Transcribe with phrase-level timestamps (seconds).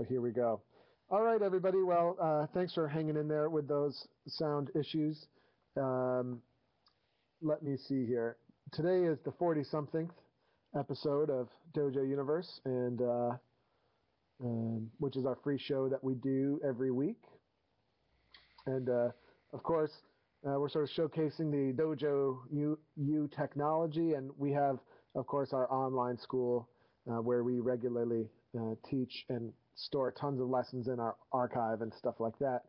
[0.00, 0.62] So here we go.
[1.10, 1.82] All right, everybody.
[1.82, 5.26] Well, uh, thanks for hanging in there with those sound issues.
[5.76, 6.40] Um,
[7.42, 8.38] let me see here.
[8.72, 10.08] Today is the 40 something
[10.74, 13.32] episode of Dojo Universe, and uh,
[14.42, 17.20] um, which is our free show that we do every week.
[18.64, 19.10] And uh,
[19.52, 19.92] of course,
[20.48, 24.78] uh, we're sort of showcasing the Dojo U, U technology, and we have,
[25.14, 26.70] of course, our online school
[27.06, 29.52] uh, where we regularly uh, teach and
[29.86, 32.62] store tons of lessons in our archive and stuff like that.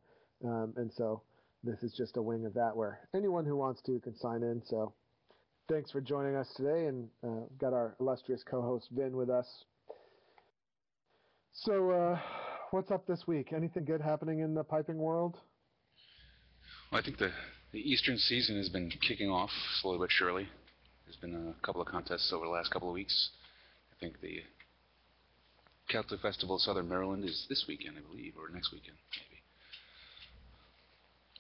[0.44, 1.22] Um, and so
[1.64, 4.62] this is just a wing of that where anyone who wants to can sign in.
[4.66, 4.94] So
[5.70, 9.48] thanks for joining us today, and uh, got our illustrious co-host Vin with us.
[11.54, 12.20] So, uh,
[12.72, 13.54] what's up this week?
[13.54, 15.38] Anything good happening in the piping world?
[16.92, 17.32] Well, I think the,
[17.72, 19.50] the Eastern season has been kicking off
[19.82, 20.48] slowly but surely.
[21.06, 23.30] There's been a couple of contests over the last couple of weeks.
[23.92, 24.40] I think the
[25.92, 29.42] Celtic Festival of Southern Maryland is this weekend, I believe, or next weekend, maybe.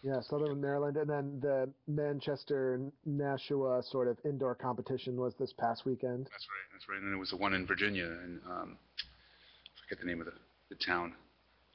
[0.03, 5.85] Yeah, Southern Maryland, and then the Manchester Nashua sort of indoor competition was this past
[5.85, 6.25] weekend.
[6.25, 6.67] That's right.
[6.73, 6.97] That's right.
[6.97, 10.25] And then there was the one in Virginia, and um, I forget the name of
[10.25, 10.33] the,
[10.69, 11.13] the town.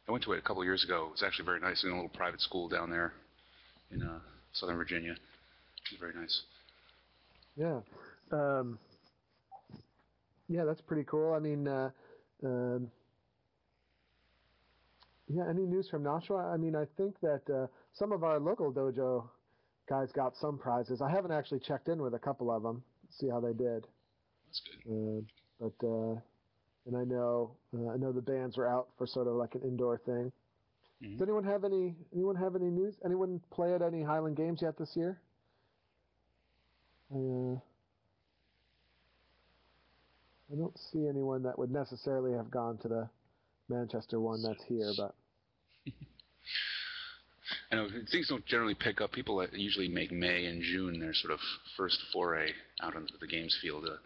[0.08, 1.06] I went to it a couple of years ago.
[1.06, 3.14] It was actually very nice in a little private school down there
[3.90, 4.18] in uh,
[4.52, 5.12] Southern Virginia.
[5.12, 6.42] It was very nice.
[7.56, 7.80] Yeah.
[8.33, 8.78] Um,
[10.48, 11.33] yeah, that's pretty cool.
[11.33, 11.90] I mean, uh,
[12.47, 12.91] um,
[15.28, 16.50] yeah, any news from Nashua?
[16.52, 19.28] I mean, I think that uh, some of our local dojo
[19.89, 21.00] guys got some prizes.
[21.00, 23.86] I haven't actually checked in with a couple of them, see how they did.
[24.47, 25.27] That's good.
[25.61, 26.20] Uh, but uh,
[26.86, 29.62] and I know uh, I know the bands were out for sort of like an
[29.62, 30.33] indoor thing.
[31.02, 31.12] Mhm.
[31.19, 32.94] Does anyone have any anyone have any news?
[33.05, 35.20] Anyone play at any Highland Games yet this year?
[37.12, 37.58] Uh,
[40.52, 43.08] I don't see anyone that would necessarily have gone to the
[43.69, 45.14] Manchester one that's here, but
[47.72, 49.12] I know things don't generally pick up.
[49.12, 51.41] People usually make May and June their sort of
[51.77, 53.86] first foray out onto the games field.
[53.86, 53.96] Uh,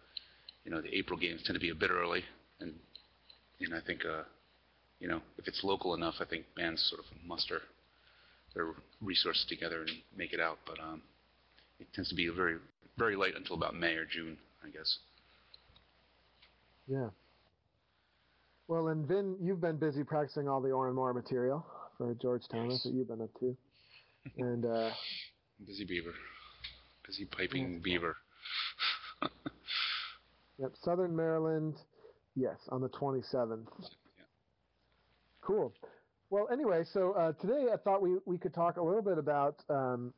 [0.63, 2.23] you know, the April games tend to be a bit early,
[2.59, 2.73] and
[3.59, 4.23] and I think uh,
[4.99, 7.61] you know if it's local enough, I think bands sort of muster
[8.55, 10.57] their resources together and make it out.
[10.65, 11.03] But um,
[11.79, 12.57] it tends to be very
[12.97, 14.97] very late until about May or June, I guess.
[16.87, 17.09] Yeah.
[18.67, 21.65] Well, and Vin, you've been busy practicing all the Oran Mor material
[21.97, 22.69] for Georgetown.
[22.69, 23.55] That's what you've been up to.
[24.37, 24.91] And uh,
[25.65, 26.13] Busy Beaver,
[27.07, 27.79] busy piping Yeah.
[27.83, 28.17] Beaver.
[30.59, 31.73] Yep, Southern Maryland.
[32.35, 33.65] Yes, on the 27th.
[33.79, 34.23] Yeah.
[35.41, 35.73] Cool.
[36.29, 39.55] Well, anyway, so uh, today I thought we, we could talk a little bit about
[39.69, 40.13] um,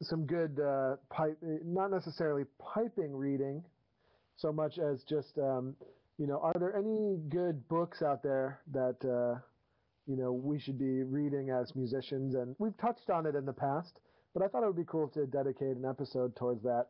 [0.00, 3.64] some good uh, pipe, not necessarily piping reading,
[4.36, 5.74] so much as just um,
[6.18, 9.38] you know, are there any good books out there that uh,
[10.06, 12.34] you know we should be reading as musicians?
[12.34, 14.00] And we've touched on it in the past,
[14.32, 16.86] but I thought it would be cool to dedicate an episode towards that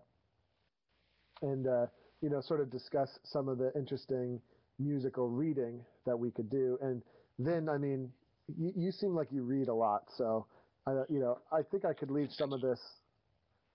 [1.42, 1.86] and uh,
[2.20, 4.40] you know sort of discuss some of the interesting
[4.78, 6.78] musical reading that we could do.
[6.82, 7.02] And
[7.38, 8.10] then, I mean,
[8.58, 10.46] you, you seem like you read a lot, so
[10.86, 12.80] I, you know, I think I could leave some of this.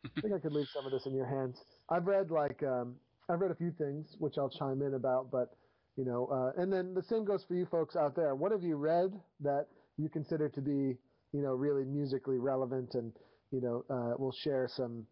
[0.05, 1.57] I think I could leave some of this in your hands.
[1.89, 2.95] I've read like um,
[3.29, 5.55] I've read a few things which I'll chime in about, but
[5.95, 8.33] you know, uh, and then the same goes for you folks out there.
[8.33, 9.67] What have you read that
[9.97, 10.97] you consider to be
[11.33, 13.11] you know really musically relevant, and
[13.51, 15.05] you know, uh, we'll share some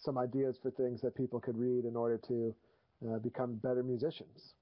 [0.00, 2.54] some ideas for things that people could read in order to
[3.08, 4.54] uh, become better musicians.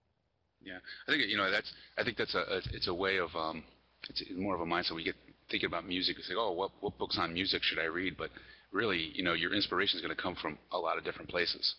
[0.63, 1.73] Yeah, I think you know that's.
[1.97, 2.61] I think that's a.
[2.73, 3.31] it's a way of.
[3.35, 3.65] Um,
[4.09, 4.95] it's more of a mindset.
[4.95, 5.15] We get
[5.51, 6.17] thinking about music.
[6.17, 8.17] We say, oh, what what books on music should I read?
[8.17, 8.31] But
[8.73, 11.75] really, you know, your inspiration is going to come from a lot of different places.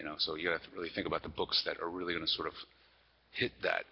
[0.00, 2.24] You know, so you got to really think about the books that are really going
[2.24, 2.54] to sort of
[3.32, 3.84] hit that,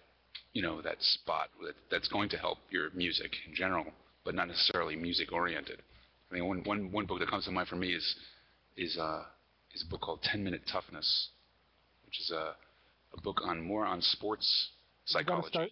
[0.53, 3.85] you know, that spot that, that's going to help your music in general,
[4.25, 5.83] but not necessarily music oriented.
[6.31, 8.15] I mean, one one one book that comes to mind for me is
[8.75, 9.21] is uh
[9.75, 11.29] is a book called Ten Minute Toughness,
[12.07, 12.55] which is a
[13.15, 14.69] a book on more on sports
[15.05, 15.71] psychology.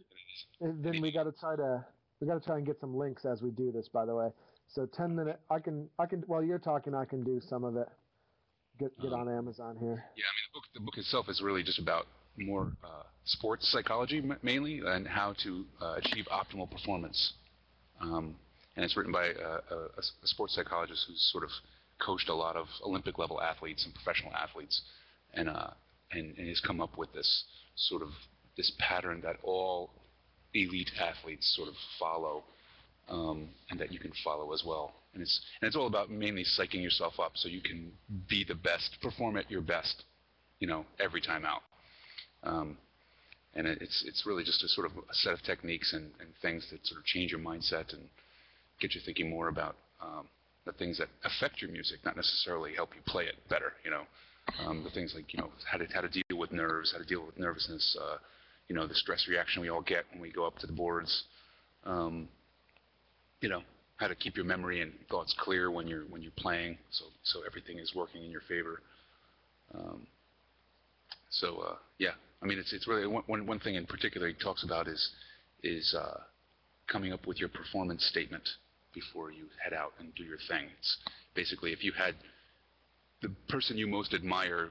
[0.62, 1.84] And then we got to try to
[2.22, 3.88] we got to try and get some links as we do this.
[3.88, 4.30] By the way,
[4.68, 7.76] so ten minute I can I can while you're talking I can do some of
[7.76, 7.90] it.
[8.80, 10.04] Get get Um, on Amazon here.
[10.16, 12.08] Yeah, I mean the book the book itself is really just about
[12.38, 17.34] more uh, sports psychology m- mainly and how to uh, achieve optimal performance.
[18.00, 18.36] Um,
[18.76, 21.50] and it's written by uh, a, a, a sports psychologist who's sort of
[22.00, 24.82] coached a lot of Olympic level athletes and professional athletes,
[25.34, 25.72] and uh,
[26.12, 27.44] and, and has come up with this
[27.76, 28.10] sort of
[28.56, 29.90] this pattern that all
[30.54, 32.44] elite athletes sort of follow,
[33.10, 34.94] um, and that you can follow as well.
[35.18, 37.92] And it's and it's all about mainly psyching yourself up so you can
[38.30, 40.04] be the best, perform at your best,
[40.60, 41.64] you know, every time out.
[42.44, 42.78] Um,
[43.56, 46.68] and it's it's really just a sort of a set of techniques and, and things
[46.70, 48.04] that sort of change your mindset and
[48.80, 50.28] get you thinking more about um,
[50.68, 53.74] the things that affect your music, not necessarily help you play it better.
[53.84, 54.04] You know,
[54.68, 57.06] um, the things like you know how to how to deal with nerves, how to
[57.06, 58.18] deal with nervousness, uh,
[58.68, 61.24] you know, the stress reaction we all get when we go up to the boards.
[61.86, 62.28] Um,
[63.42, 63.64] you know,
[63.98, 67.42] how to keep your memory and thoughts clear when you're when you're playing, so so
[67.46, 68.82] everything is working in your favor.
[69.74, 70.08] Um,
[71.30, 72.12] so uh, yeah,
[72.42, 75.10] I mean it's it's really one one thing in particular he talks about is
[75.64, 76.20] is uh,
[76.88, 78.48] coming up with your performance statement
[78.94, 80.68] before you head out and do your thing.
[80.78, 80.98] It's
[81.36, 82.16] basically if you had
[83.22, 84.70] the person you most admire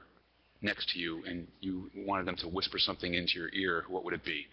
[0.61, 4.13] next to you and you wanted them to whisper something into your ear, what would
[4.13, 4.45] it be?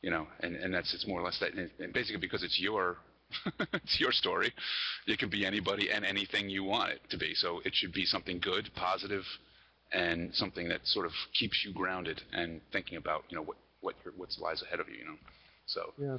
[0.00, 2.58] You know, and, and that's it's more or less that, and, and basically because it's
[2.60, 2.96] your
[3.72, 4.52] it's your story,
[5.06, 7.34] it can be anybody and anything you want it to be.
[7.34, 9.24] So it should be something good, positive,
[9.92, 13.94] and something that sort of keeps you grounded and thinking about you know what what
[14.04, 14.96] your, what lies ahead of you.
[14.96, 15.16] You know,
[15.66, 16.18] so Yeah.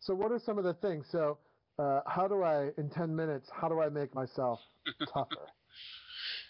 [0.00, 1.06] So what are some of the things?
[1.10, 1.38] So
[1.78, 4.58] uh, how do I, in 10 minutes, how do I make myself
[5.12, 5.46] tougher?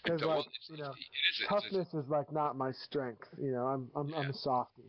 [0.03, 3.27] Because like, you know, it is- it's- it's- toughness is like not my strength.
[3.41, 4.29] You know, I'm I'm I'm Yeah.
[4.29, 4.83] a softie.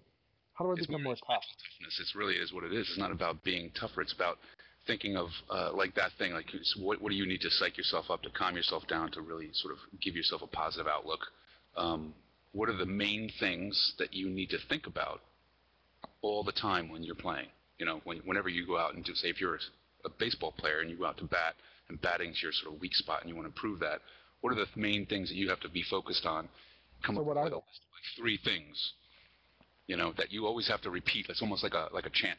[0.54, 1.42] How do I it's become more it's tough?
[1.42, 1.98] toughness.
[2.00, 2.86] It's really is what it is.
[2.88, 4.02] It's not about being tougher.
[4.02, 4.38] It's about
[4.86, 6.32] thinking of uh, like that thing.
[6.32, 6.46] Like
[6.78, 9.50] what what do you need to psych yourself up to calm yourself down to really
[9.52, 11.20] sort of give yourself a positive outlook.
[11.76, 12.14] Um,
[12.52, 15.20] what are the main things that you need to think about
[16.22, 17.46] all the time when you're playing?
[17.78, 19.58] You know, when, whenever you go out and do, say, if you're
[20.04, 21.54] a, baseball player and you go out to bat,
[21.88, 24.00] and batting's your sort of weak spot, and you want to improve that,
[24.40, 26.48] what are the main things that you have to be focused on?
[27.06, 27.54] Come So up what with a they?
[27.54, 28.92] list of like three things
[29.90, 31.26] you know, that you always have to repeat.
[31.28, 32.38] It's almost like a like a chant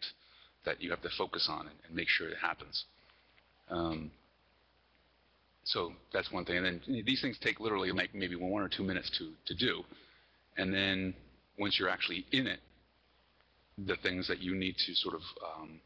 [0.65, 2.85] that you have to focus on and, and make sure it happens.
[3.69, 4.11] Um,
[5.63, 6.57] so that's one thing.
[6.57, 9.83] And then these things take literally like maybe one or two minutes to to do,
[10.57, 11.13] and then
[11.57, 12.59] once you're actually in it,
[13.77, 15.79] the things that you need to sort of um,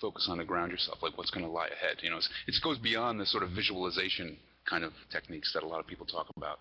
[0.00, 1.98] focus on to ground yourself, like what's going to lie ahead.
[2.02, 4.36] You know, it's, it goes beyond the sort of visualization
[4.68, 6.58] kind of techniques that a lot of people talk about.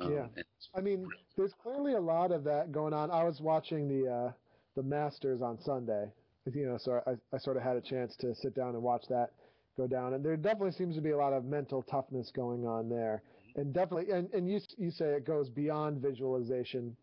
[0.00, 0.26] Um, Yeah.
[0.74, 3.10] I mean, there's clearly a lot of that going on.
[3.10, 4.32] I was watching the uh,
[4.74, 6.10] the Masters on Sunday,
[6.52, 9.04] you know, so I, I sort of had a chance to sit down and watch
[9.08, 9.30] that
[9.76, 12.88] go down, and there definitely seems to be a lot of mental toughness going on
[12.88, 13.22] there,
[13.56, 16.96] and definitely, and, and you you say it goes beyond visualization,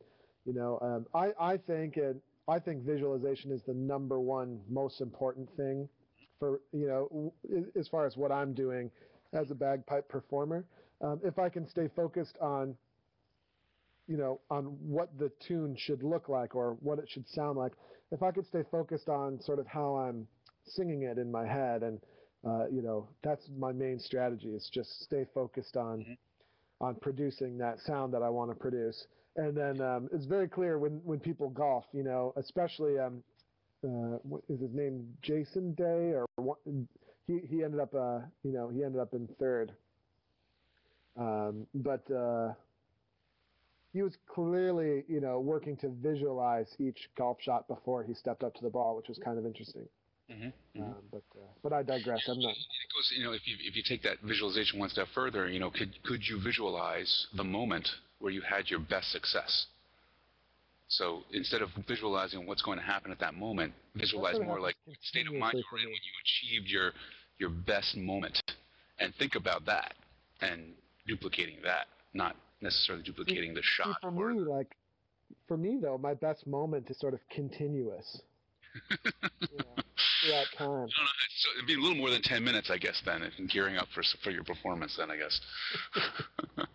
[0.46, 0.80] you know.
[0.82, 2.18] Um, I I think it
[2.48, 5.90] I think visualization is the number one most important thing
[6.40, 8.92] for you know w- as far as what I'm doing
[9.34, 10.66] as a bagpipe performer.
[11.02, 12.76] Um, if I can stay focused on
[14.12, 14.66] you know, on
[14.98, 17.72] what the tune should look like or what it should sound like.
[18.12, 20.28] If I could stay focused on sort of how I'm
[20.66, 21.98] singing it in my head, and
[22.46, 26.18] uh, you know, that's my main strategy is just stay focused on Mhm.
[26.82, 29.08] on producing that sound that I want to produce.
[29.38, 33.24] And then um, it's very clear when when people golf, you know, especially um,
[33.86, 36.58] uh, what is his name, Jason Day, or what,
[37.28, 39.72] he he ended up uh, you know, he ended up in third.
[41.18, 42.54] Um, but uh,
[43.94, 48.54] he was clearly, you know, working to visualize each golf shot before he stepped up
[48.56, 49.88] to the ball, which was kind of interesting.
[50.30, 50.82] Mhm, mhm.
[50.82, 52.22] Um, but uh, but I digress.
[52.28, 52.52] I'm not.
[52.52, 55.60] it goes, you know, if you if you take that visualization one step further, you
[55.60, 57.90] know, could could you visualize the moment
[58.20, 59.68] where you had your best success?
[60.88, 64.98] So instead of visualizing what's going to happen at that moment, visualize more like what
[65.02, 66.92] state of mind you were in when you achieved your
[67.38, 68.42] your best moment,
[69.00, 69.96] and think about that
[70.42, 70.74] and
[71.08, 73.98] duplicating that, not necessarily duplicating the See, shot.
[74.02, 74.76] for or- me, like,
[75.48, 78.22] for me though, my best moment is sort of continuous.
[78.90, 79.84] you know,
[80.24, 80.88] throughout time.
[80.88, 81.06] I.
[81.40, 83.02] So it'd be a little more than ten minutes, I guess.
[83.06, 85.42] Then, if gearing up for for your performance, then I guess.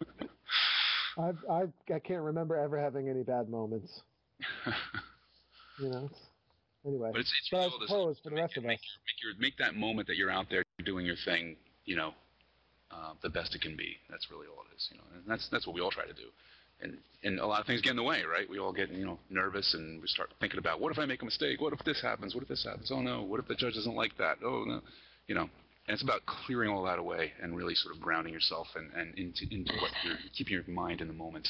[1.18, 4.00] I've, I've, I can't remember ever having any bad moments.
[5.78, 6.08] You know.
[6.86, 8.80] Anyway, But it's, it's but I suppose for the rest of us, make
[9.22, 12.14] your make that moment that you're out there doing your thing, you know,
[12.96, 13.96] uh, the best it can be.
[14.08, 15.04] That's really all it is, you know.
[15.14, 16.28] And that's that's what we all try to do.
[16.80, 18.48] And and a lot of things get in the way, right?
[18.48, 21.22] We all get you know nervous and we start thinking about what if I make
[21.22, 21.60] a mistake?
[21.60, 22.34] What if this happens?
[22.34, 22.90] What if this happens?
[22.90, 23.22] Oh no!
[23.22, 24.38] What if the judge doesn't like that?
[24.44, 24.80] Oh no!
[25.26, 25.48] You know.
[25.88, 29.16] And it's about clearing all that away and really sort of grounding yourself and, and
[29.16, 31.46] into into what you're keeping your mind in the moment.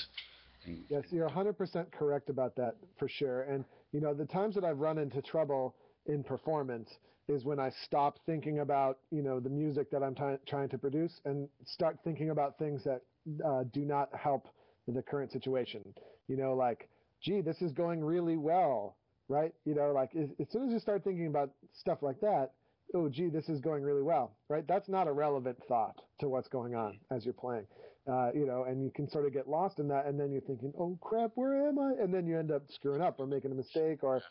[0.66, 3.42] And, Yes, you're 100% correct about that for sure.
[3.42, 5.74] And, you know, the times that I've run into trouble
[6.06, 6.90] in performance
[7.28, 10.78] is when I stop thinking about, you know, the music that I'm ty- trying to
[10.78, 13.02] produce and start thinking about things that
[13.45, 14.49] uh, do not help
[14.87, 15.83] the current situation.
[16.28, 16.88] You know, like,
[17.23, 18.97] gee, this is going really well,
[19.28, 19.52] right?
[19.64, 22.50] You know, like as, as soon as you start thinking about stuff like that,
[22.95, 24.64] oh, gee, this is going really well, right?
[24.68, 27.66] That's not a relevant thought to what's going on as you're playing.
[28.11, 30.40] uh, you know, and you can sort of get lost in that, and then you're
[30.42, 31.92] thinking, oh crap, where am I?
[32.00, 34.23] And then you end up screwing up or making a mistake, or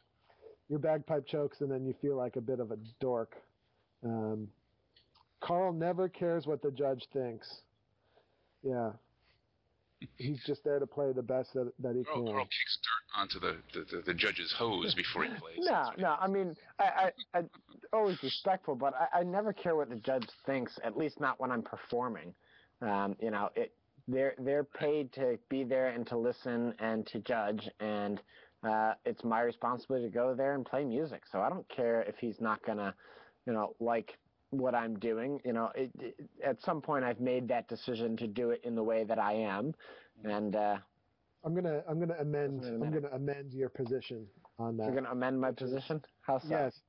[0.70, 3.36] your bagpipe chokes, and then you feel like a bit of a dork.
[4.04, 4.48] Um,
[5.42, 7.62] Carl never cares what the judge thinks.
[8.64, 8.92] Yeah.
[10.18, 12.34] He's just there to play the best that, that he Carl, can.
[12.34, 15.58] Carl kicks dirt onto the, the, the, the judge's hose before he plays.
[15.60, 16.16] No, no.
[16.20, 17.44] I mean, I, I, I
[17.94, 20.78] always respectful, but I, I never care what the judge thinks.
[20.84, 22.34] At least not when I'm performing.
[22.82, 23.74] Um, you know, it
[24.08, 28.22] they're they're paid to be there and to listen and to judge, and
[28.66, 31.24] uh, it's my responsibility to go there and play music.
[31.32, 32.94] So I don't care if he's not gonna,
[33.46, 34.18] you know, like
[34.50, 35.40] what I'm doing.
[35.46, 38.76] You know, it, it, at some point I've made that decision to do it in
[38.76, 39.74] the way that I am,
[40.24, 40.78] and uh,
[41.44, 44.26] I'm gonna I'm gonna amend I'm gonna amend your position
[44.58, 44.86] on that.
[44.88, 46.02] you're gonna amend my position.
[46.22, 46.48] How so?
[46.50, 46.82] Yes.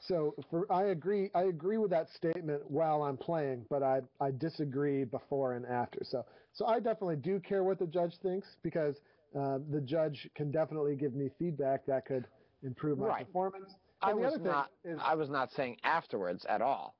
[0.00, 4.32] So for I agree I agree with that statement while I'm playing, but I I
[4.32, 6.00] disagree before and after.
[6.02, 8.96] So so I definitely do care what the judge thinks because
[9.38, 12.26] uh, the judge can definitely give me feedback that could
[12.62, 13.26] improve my Right.
[13.26, 13.74] performance.
[14.02, 14.70] I And the was other thing not.
[14.84, 16.94] is I was not saying afterwards at all.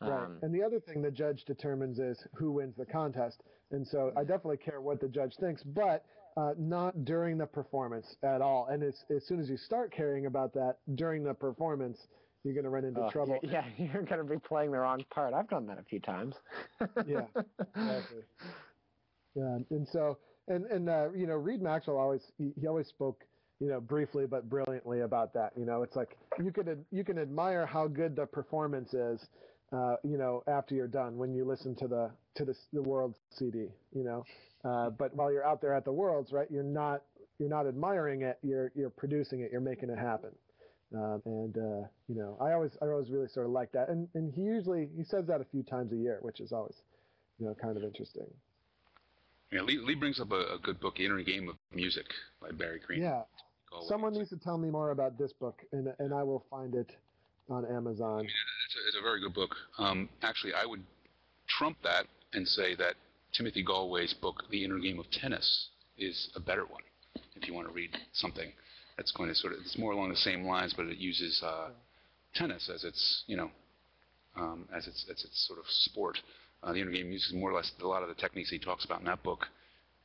[0.00, 0.24] Right.
[0.24, 3.42] Um, And the other thing the judge determines is who wins the contest.
[3.70, 6.04] And so I definitely care what the judge thinks, but
[6.36, 8.66] uh, not during the performance at all.
[8.66, 12.06] And as, as soon as you start caring about that during the performance,
[12.42, 13.38] you're going to run into oh, trouble.
[13.42, 15.32] Yeah, you're going to be playing the wrong part.
[15.34, 16.34] I've done that a few times.
[17.06, 17.26] Yeah,
[17.76, 18.22] Exactly.
[19.34, 20.18] Yeah, and so
[20.48, 23.24] and and uh, you know Reid Maxwell always he, he always spoke
[23.60, 25.52] you know briefly but brilliantly about that.
[25.56, 29.24] You know, it's like you could you can admire how good the performance is.
[29.72, 33.16] Uh, you know, after you're done, when you listen to the to the the Worlds
[33.30, 34.24] CD, you know,
[34.64, 37.02] uh, but while you're out there at the Worlds, right, you're not
[37.38, 38.38] you're not admiring it.
[38.42, 39.50] You're you're producing it.
[39.50, 40.30] You're making it happen.
[40.94, 43.88] Um, and uh, you know, I always I always really sort of like that.
[43.88, 46.82] And and he usually he says that a few times a year, which is always
[47.38, 48.26] you know kind of interesting.
[49.52, 52.06] Yeah, Lee, Lee brings up a, a good book, Inner Game of Music
[52.40, 53.02] by Barry Green.
[53.02, 53.22] Yeah,
[53.70, 53.86] Gallwey.
[53.86, 56.90] someone needs to tell me more about this book, and and I will find it
[57.50, 58.20] on Amazon.
[58.20, 59.54] It's a, it's a very good book.
[59.78, 60.82] Um, actually, I would
[61.58, 62.94] trump that and say that
[63.34, 65.68] Timothy Gallwey's book, The Inner Game of Tennis,
[65.98, 66.82] is a better one.
[67.36, 68.50] If you want to read something
[68.96, 71.68] that's going to sort of, it's more along the same lines, but it uses uh,
[72.34, 73.50] tennis as its, you know,
[74.36, 76.18] um, as its as its sort of sport.
[76.62, 78.50] Uh, the Inner Game of Music is more or less a lot of the techniques
[78.50, 79.46] he talks about in that book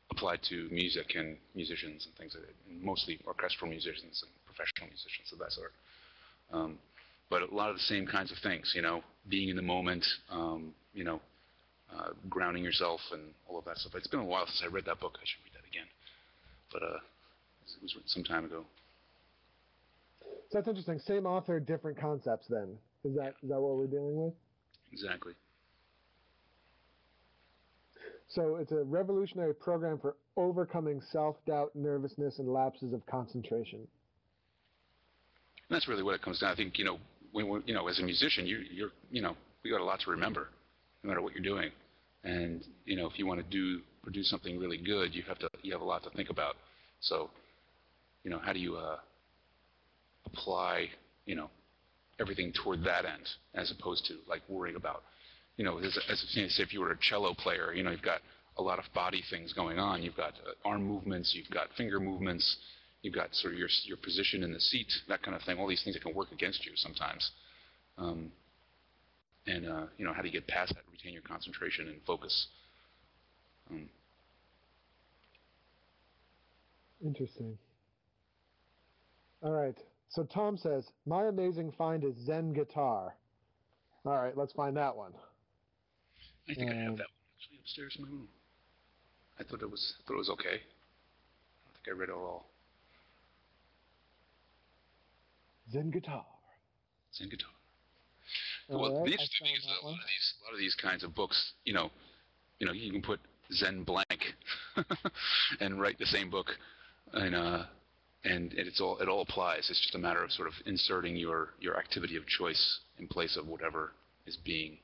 [0.09, 4.87] applied to music and musicians and things like that, and mostly orchestral musicians and professional
[4.87, 5.71] musicians of that sort.
[6.51, 6.79] Um,
[7.29, 10.05] but a lot of the same kinds of things, you know, being in the moment,
[10.31, 11.19] um, you know,
[11.93, 13.93] uh, grounding yourself and all of that stuff.
[13.95, 15.17] It's been a while since I read that book.
[15.21, 15.87] I should read that again.
[16.71, 16.99] But uh,
[17.75, 18.65] it was written some time ago.
[20.49, 20.99] So that's interesting.
[20.99, 22.47] Same author, different concepts.
[22.47, 24.33] Then is that is that what we're dealing with?
[24.91, 25.33] Exactly.
[28.29, 33.79] So it's a revolutionary program for overcoming self-doubt, nervousness, and lapses of concentration.
[33.79, 36.49] And that's really what it comes down.
[36.49, 36.53] To.
[36.53, 36.99] I think you know,
[37.31, 40.11] when, you know, as a musician, you, you're, you know, you got a lot to
[40.11, 40.49] remember,
[41.03, 41.71] no matter what you're doing.
[42.23, 45.49] And you know, if you want to do produce something really good, you have to,
[45.61, 46.55] you have a lot to think about.
[47.01, 47.29] So,
[48.23, 48.97] you know, how do you uh,
[50.25, 50.87] apply,
[51.25, 51.49] you know,
[52.19, 55.03] everything toward that end, as opposed to like worrying about,
[55.57, 57.91] you know, as, as you know, say if you were a cello player, you know,
[57.91, 58.21] you've got
[58.57, 60.01] a lot of body things going on.
[60.01, 62.57] You've got uh, arm movements, you've got finger movements,
[63.01, 65.59] you've got sort of your your position in the seat, that kind of thing.
[65.59, 67.31] All these things that can work against you sometimes.
[67.97, 68.31] Um,
[69.47, 72.47] and uh, you know, how do you get past that, retain your concentration and focus?
[73.71, 73.89] Um,
[77.03, 77.57] Interesting.
[79.43, 79.77] All right.
[80.09, 83.15] So Tom says, my amazing find is Zen guitar.
[84.05, 85.13] All right, let's find that one.
[86.49, 88.29] I think I have Um, that one actually upstairs in my room.
[89.39, 90.55] I thought it was thought it was okay.
[90.55, 92.49] I don't think I read it all.
[95.71, 96.25] Zen guitar.
[97.13, 97.49] Zen guitar.
[98.69, 99.93] All well, right, the interesting thing is that that a lot one.
[99.93, 101.91] of these a lot of these kinds of books, you know,
[102.59, 103.19] you know, you can put
[103.53, 104.35] Zen blank
[105.59, 106.47] and write the same book,
[107.13, 107.65] and uh,
[108.23, 109.69] and it's all it all applies.
[109.69, 113.37] It's just a matter of sort of inserting your your activity of choice in place
[113.37, 113.93] of whatever
[114.25, 114.77] is being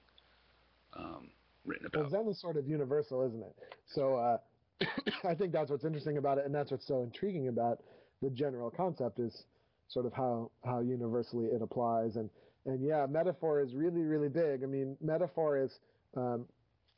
[0.96, 1.30] um,
[1.66, 2.12] written Well, about.
[2.12, 3.56] Zen is sort of universal, isn't it?
[3.88, 4.38] So uh,
[5.28, 7.80] I think that's what's interesting about it, and that's what's so intriguing about
[8.22, 9.46] the general concept is
[9.90, 12.16] sort of how how universally it applies.
[12.16, 12.30] And
[12.66, 14.64] and yeah, metaphor is really really big.
[14.64, 15.80] I mean, metaphor is
[16.16, 16.48] um,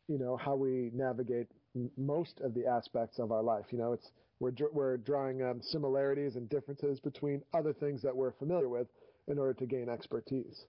[0.07, 3.65] you know how we navigate m- most of the aspects of our life.
[3.71, 8.15] You know, it's we're dr- we're drawing um, similarities and differences between other things that
[8.15, 8.87] we're familiar with
[9.27, 10.65] in order to gain expertise.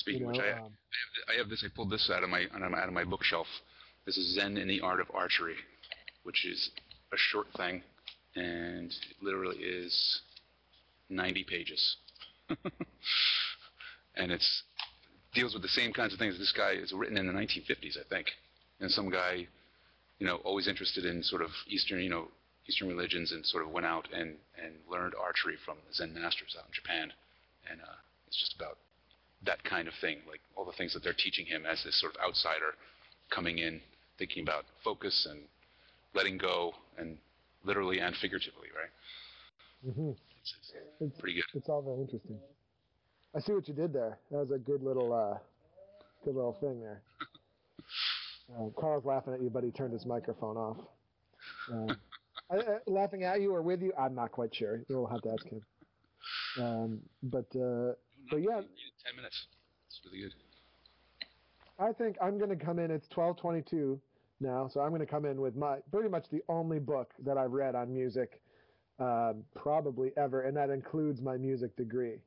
[0.00, 0.72] Speaking you of which, I, um,
[1.28, 1.62] I have this.
[1.62, 3.46] I pulled this out of my out of my bookshelf.
[4.06, 5.56] This is Zen in the Art of Archery,
[6.22, 6.70] which is
[7.12, 7.82] a short thing,
[8.34, 10.20] and it literally is
[11.10, 11.96] 90 pages.
[14.16, 14.62] and it's
[15.34, 16.38] deals with the same kinds of things.
[16.38, 18.28] This guy is written in the 1950s, I think,
[18.80, 19.46] and some guy,
[20.18, 22.28] you know, always interested in sort of Eastern, you know,
[22.66, 26.56] Eastern religions, and sort of went out and and learned archery from the Zen masters
[26.58, 27.12] out in Japan,
[27.70, 28.78] and uh, it's just about
[29.46, 32.14] that kind of thing, like all the things that they're teaching him as this sort
[32.14, 32.74] of outsider
[33.30, 33.80] coming in,
[34.18, 35.40] thinking about focus and
[36.14, 37.16] letting go, and
[37.64, 39.90] literally and figuratively, right?
[39.90, 40.10] Mm-hmm.
[40.10, 41.44] It's, it's pretty good.
[41.54, 42.38] It's all very interesting.
[43.34, 44.18] I see what you did there.
[44.30, 45.38] That was a good little, uh,
[46.24, 47.02] good little thing there.
[48.58, 50.76] Uh, Carl's laughing at you, but he turned his microphone off.
[51.72, 51.94] Uh,
[52.50, 52.56] I,
[52.88, 53.92] laughing at you or with you?
[53.96, 54.82] I'm not quite sure.
[54.88, 55.62] You'll have to ask him.
[56.58, 57.46] Um, but
[58.30, 59.46] but yeah, ten minutes.
[59.88, 60.34] It's really good.
[61.78, 62.90] I think I'm going to come in.
[62.90, 63.98] It's 12:22
[64.40, 67.36] now, so I'm going to come in with my pretty much the only book that
[67.36, 68.40] I've read on music,
[68.98, 72.18] um, probably ever, and that includes my music degree.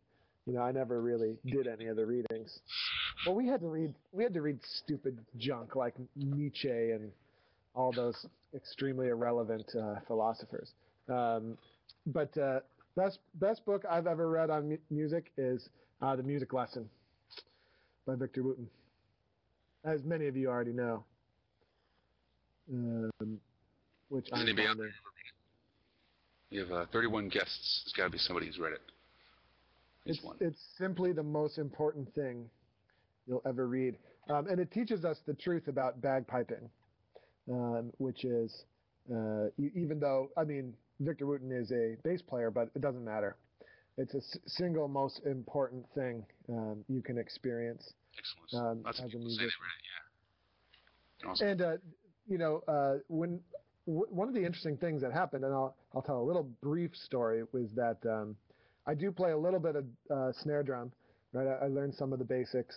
[0.46, 2.60] You know, I never really did any of the readings.
[3.26, 7.12] Well, we had to read we had to read stupid junk like Nietzsche and
[7.76, 10.74] all those extremely irrelevant uh, philosophers.
[11.10, 11.58] Um,
[12.08, 12.60] but uh,
[12.96, 15.70] best best book I've ever read on mu- music is
[16.02, 16.90] uh, The Music Lesson
[18.06, 18.68] by Victor Wooten,
[19.86, 21.04] as many of you already know.
[22.72, 23.40] Um,
[24.10, 24.94] which I'm anybody out there of.
[24.94, 25.28] ever read
[26.52, 26.56] it?
[26.56, 27.84] You have uh, 31 guests.
[27.86, 28.82] There's got to be somebody who's read it.
[30.06, 30.38] It's, one.
[30.40, 32.50] it's simply the most important thing
[33.28, 33.98] you'll ever read.
[34.30, 36.70] Um, and it teaches us the truth about bagpiping,
[37.50, 38.64] um, which is,
[39.14, 43.36] uh, even though, I mean, Victor Wooten is a bass player, but it doesn't matter.
[43.98, 47.94] It's a s- single most important thing um, you can experience.
[48.18, 48.54] Excellent.
[48.80, 49.62] um, Lots of as a people say they read musician.
[49.78, 51.30] it, yeah.
[51.30, 51.48] Awesome.
[51.48, 51.78] And uh,
[52.28, 53.40] you know, uh, when
[53.86, 56.96] w- one of the interesting things that happened, and I'll I'll tell a little brief
[56.96, 58.36] story, was that um,
[58.88, 60.92] I do play a little bit of uh, snare drum.
[61.34, 62.76] Right, I, I learned some of the basics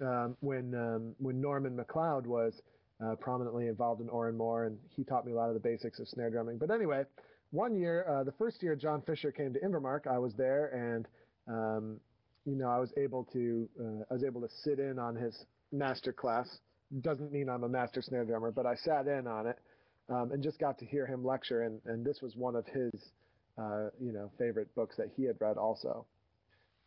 [0.00, 2.60] um, when um, when Norman McLeod was
[3.04, 5.98] uh, prominently involved in Oran Mor, and he taught me a lot of the basics
[5.98, 6.58] of snare drumming.
[6.58, 7.04] But anyway,
[7.50, 11.06] one year, uh, the first year John Fisher came to Invermark, I was there, and
[11.48, 12.00] um,
[12.44, 15.36] you know, I was able to uh, I was able to sit in on his
[15.72, 16.48] master class.
[17.00, 19.58] Doesn't mean I'm a master snare drummer, but I sat in on it
[20.08, 21.62] um, and just got to hear him lecture.
[21.62, 22.92] And, and this was one of his,
[23.58, 26.06] uh, you know, favorite books that he had read also.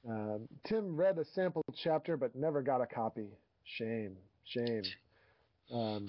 [0.10, 3.28] Um, Tim read a sample chapter, but never got a copy.
[3.66, 4.84] Shame, shame.
[5.74, 6.08] Um,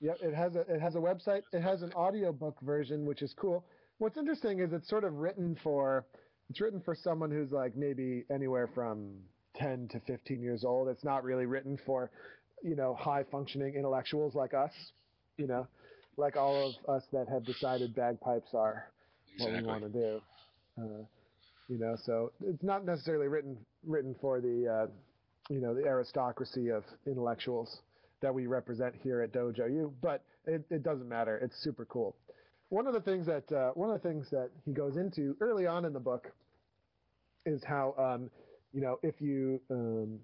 [0.00, 1.42] yeah, it has a it has a website.
[1.52, 3.64] It has an audiobook version, which is cool.
[3.98, 6.06] What's interesting is it's sort of written for
[6.48, 9.12] it's written for someone who's like maybe anywhere from
[9.56, 10.88] 10 to 15 years old.
[10.88, 12.10] It's not really written for,
[12.62, 14.72] you know, high functioning intellectuals like us,
[15.36, 15.66] you know,
[16.16, 18.86] like all of us that have decided bagpipes are
[19.38, 20.20] what we want to do.
[20.78, 21.04] Uh,
[21.68, 24.86] you know, so it's not necessarily written written for the, uh,
[25.52, 27.80] you know, the aristocracy of intellectuals
[28.20, 31.38] that we represent here at Dojo U, but it, it doesn't matter.
[31.38, 32.16] It's super cool.
[32.68, 35.66] One of the things that uh, one of the things that he goes into early
[35.66, 36.30] on in the book
[37.44, 38.30] is how um,
[38.72, 40.20] you know if you um,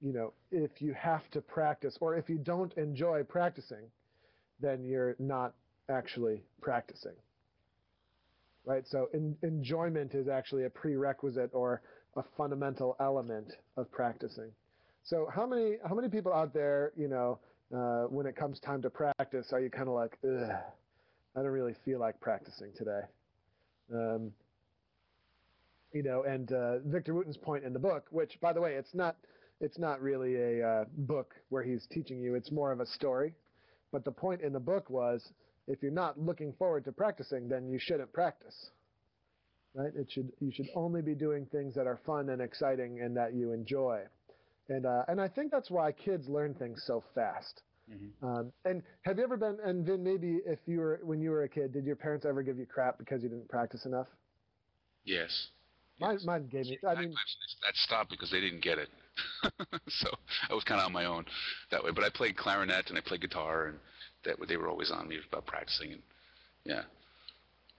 [0.00, 3.90] you know if you have to practice or if you don't enjoy practicing,
[4.60, 5.54] then you're not
[5.88, 7.14] actually practicing.
[8.64, 8.86] Right.
[8.86, 11.82] So in, enjoyment is actually a prerequisite or
[12.16, 14.52] a fundamental element of practicing.
[15.04, 17.38] So how many how many people out there you know
[17.74, 20.50] uh, when it comes time to practice are you kind of like Ugh,
[21.34, 23.00] I don't really feel like practicing today.
[23.92, 24.32] Um,
[25.92, 28.94] you know, and uh, Victor Wooten's point in the book, which, by the way, it's
[28.94, 29.16] not
[29.60, 32.34] it's not really a uh, book where he's teaching you.
[32.34, 33.34] It's more of a story.
[33.92, 35.22] But the point in the book was,
[35.68, 38.70] if you're not looking forward to practicing, then you shouldn't practice.
[39.74, 39.92] Right?
[39.94, 43.34] It should you should only be doing things that are fun and exciting and that
[43.34, 44.02] you enjoy.
[44.72, 47.62] And uh, and I think that's why kids learn things so fast.
[47.90, 48.10] Mhm.
[48.22, 49.58] Um, and have you ever been?
[49.64, 52.42] And Vin, maybe if you were when you were a kid, did your parents ever
[52.42, 54.08] give you crap because you didn't practice enough?
[55.04, 55.48] Yes.
[56.00, 56.24] Mine, Yes.
[56.24, 56.78] mine gave me.
[56.86, 58.88] I mean, Bagpipes, that stopped because they didn't get it.
[59.88, 60.08] so
[60.48, 61.26] I was kind of on my own
[61.70, 61.90] that way.
[61.90, 63.78] But I played clarinet and I played guitar, and
[64.24, 65.92] that they were always on me about practicing.
[65.92, 66.02] And
[66.64, 66.82] yeah,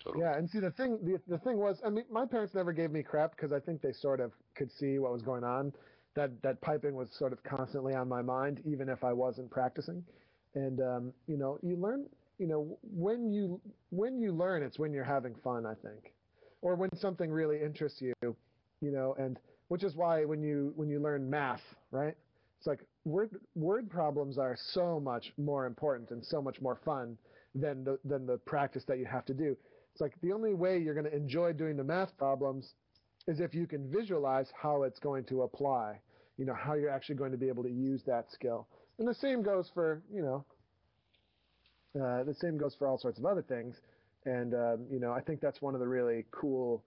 [0.04, 0.24] totally.
[0.24, 0.38] yeah.
[0.38, 3.02] And see, the thing, the, the thing was, I mean, my parents never gave me
[3.02, 5.74] crap because I think they sort of could see what was going on.
[6.16, 10.04] That that piping was sort of constantly on my mind, even if I wasn't practicing.
[10.56, 12.06] And um, you know, you learn.
[12.40, 15.66] You know, when you when you learn, it's when you're having fun.
[15.66, 16.14] I think,
[16.62, 18.14] or when something really interests you.
[18.22, 22.16] You know, and which is why when you when you learn math, right?
[22.60, 27.18] It's like word word problems are so much more important and so much more fun
[27.56, 29.58] than the than the practice that you have to do.
[29.92, 32.74] It's like the only way you're going to enjoy doing the math problems
[33.28, 36.00] is if you can visualize how it's going to apply.
[36.38, 38.68] You know how you're actually going to be able to use that skill.
[39.00, 40.46] And the same goes for you know.
[41.96, 43.76] Uh, the same goes for all sorts of other things.
[44.26, 46.84] And um, you know, I think that's one of the really cool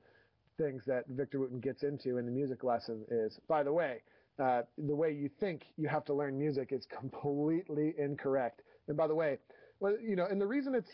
[0.58, 4.02] things that Victor Wooten gets into in the music lesson is, by the way,
[4.42, 8.62] uh, the way you think you have to learn music is completely incorrect.
[8.88, 9.38] And by the way,
[9.80, 10.90] well, you know, and the reason it's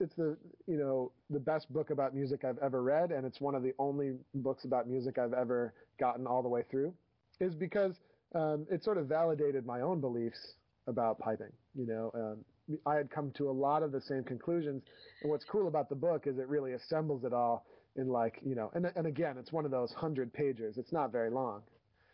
[0.00, 3.54] it's the you know the best book about music I've ever read, and it's one
[3.54, 6.92] of the only books about music I've ever gotten all the way through,
[7.40, 7.94] is because
[8.34, 10.38] um, it sort of validated my own beliefs
[10.86, 11.52] about piping.
[11.74, 14.82] You know, um, I had come to a lot of the same conclusions,
[15.22, 17.64] and what's cool about the book is it really assembles it all
[17.96, 20.76] in like you know, and and again, it's one of those hundred pages.
[20.76, 21.62] It's not very long,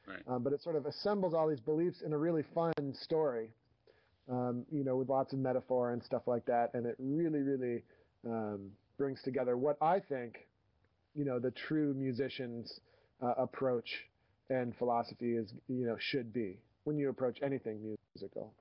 [0.06, 0.22] Right.
[0.28, 3.50] um, but it sort of assembles all these beliefs in a really fun story,
[4.30, 7.82] um, you know, with lots of metaphor and stuff like that, and it really, really
[8.26, 10.46] um, brings together what I think,
[11.14, 12.80] you know, the true musician's
[13.22, 13.88] uh, approach
[14.48, 18.52] and philosophy is, you know, should be when you approach anything musical.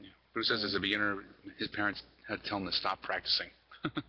[0.00, 0.08] Yeah.
[0.32, 1.18] Bruce says as a beginner,
[1.58, 3.48] his parents had to tell him to stop practicing.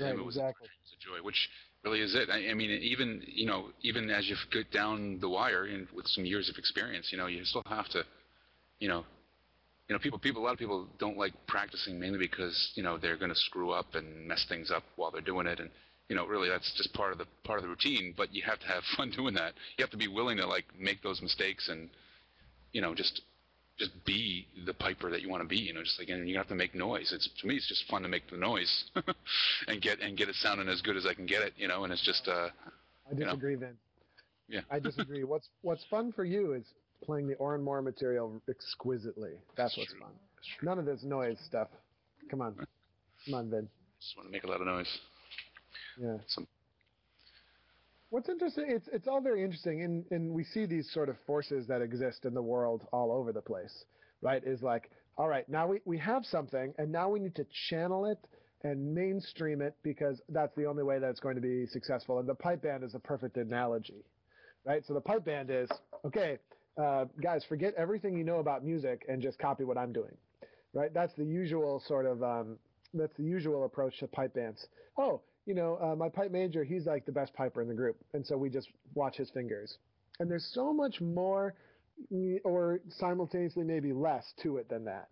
[0.00, 0.68] Right, him, it was, exactly.
[0.68, 1.48] it was a joy, which
[1.84, 2.30] really is it.
[2.30, 6.06] I, I mean, even you know, even as you get down the wire and with
[6.06, 8.04] some years of experience, you know, you still have to,
[8.78, 9.04] you know,
[9.88, 12.98] you know, people, people, a lot of people don't like practicing mainly because you know
[12.98, 15.70] they're going to screw up and mess things up while they're doing it, and
[16.08, 18.14] you know, really that's just part of the part of the routine.
[18.16, 19.54] But you have to have fun doing that.
[19.76, 21.88] You have to be willing to like make those mistakes and,
[22.72, 23.22] you know, just
[23.78, 25.56] just be the piper that you want to be.
[25.56, 27.12] You know, just like and you have to make noise.
[27.12, 28.84] It's to me, it's just fun to make the noise
[29.68, 31.54] and get and get it sounding as good as I can get it.
[31.56, 32.48] You know, and it's just uh,
[33.10, 33.26] I know.
[33.26, 33.76] disagree, Vince.
[34.48, 34.60] Yeah.
[34.70, 35.24] I disagree.
[35.24, 36.64] what's What's fun for you is
[37.04, 39.32] playing the Oran Mor material exquisitely.
[39.56, 40.00] That's That's what's true.
[40.00, 40.10] fun.
[40.36, 40.48] That's.
[40.64, 41.68] None of this noise stuff.
[42.30, 42.54] Come on,
[43.24, 43.68] come on, Vin.
[44.00, 44.98] just want to make a lot of noise.
[45.98, 46.16] Yeah.
[46.28, 46.46] Some-
[48.10, 51.66] What's interesting, it's it's all very interesting, and and we see these sort of forces
[51.66, 53.84] that exist in the world all over the place,
[54.22, 54.42] right?
[54.44, 58.06] Is like, all right, now we we have something, and now we need to channel
[58.06, 58.18] it
[58.62, 62.20] and mainstream it because that's the only way that it's going to be successful.
[62.20, 64.04] And the pipe band is a perfect analogy,
[64.64, 64.84] right?
[64.86, 65.68] So the pipe band is
[66.04, 66.38] okay,
[66.80, 70.14] uh, guys, forget everything you know about music and just copy what I'm doing,
[70.74, 70.92] right?
[70.92, 72.58] That's the usual sort of um,
[72.94, 74.66] that's the usual approach to pipe bands.
[74.98, 77.96] Oh, you know, uh, my pipe major, he's like the best piper in the group,
[78.12, 79.78] and so we just watch his fingers.
[80.18, 81.54] And there's so much more,
[82.44, 85.08] or simultaneously maybe less to it than that,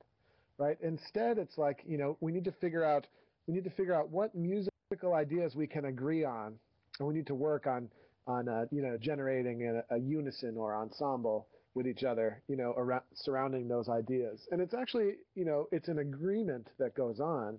[0.59, 0.77] right?
[0.83, 3.07] Instead, it's like you know we need to figure out
[3.47, 6.55] we need to figure out what musical ideas we can agree on,
[6.99, 7.89] and we need to work on
[8.27, 12.73] on uh, you know generating a, a unison or ensemble with each other, you know,
[12.77, 14.47] around, surrounding those ideas.
[14.53, 17.59] And it's actually you know it's an agreement that goes on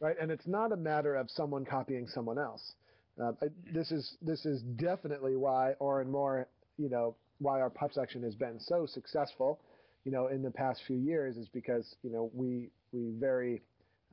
[0.00, 0.16] right?
[0.20, 2.74] And it's not a matter of someone copying someone else.
[3.22, 3.32] Uh,
[3.72, 8.22] this is this is definitely why or Oran Mor, you know, why our pop section
[8.22, 9.60] has been so successful,
[10.04, 13.62] you know, in the past few years is because you know we we very,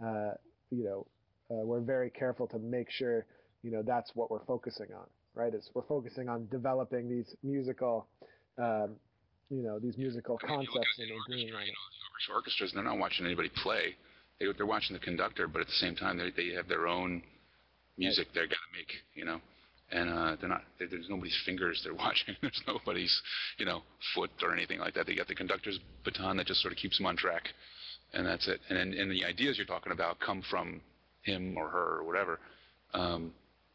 [0.04, 0.32] uh,
[0.72, 1.06] you know,
[1.52, 3.26] uh, we're very careful to make sure
[3.63, 5.54] you know that's what we're focusing on, right?
[5.54, 8.08] Is we're focusing on developing these musical,
[8.58, 8.95] um,
[9.49, 11.60] you know, these musical I mean, concepts and orchestra, on you know,
[12.28, 13.95] the orchestras, they're not watching anybody play.
[14.39, 17.23] They, they're watching the conductor, but at the same time, they, they have their own
[17.97, 19.39] music they're got to make, you know.
[19.91, 20.63] And uh, they're not.
[20.80, 22.36] They, there's nobody's fingers they're watching.
[22.41, 23.21] There's nobody's,
[23.58, 23.84] you know,
[24.15, 25.06] foot or anything like that.
[25.06, 27.43] They got the conductor's baton that just sort of keeps them on track,
[28.13, 28.60] and that's it.
[28.69, 30.82] And and, and the ideas you're talking about come from
[31.21, 32.39] him or her or whatever,
[32.93, 33.34] um,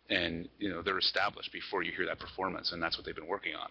[0.09, 3.27] and you know they're established before you hear that performance, and that's what they've been
[3.27, 3.68] working on.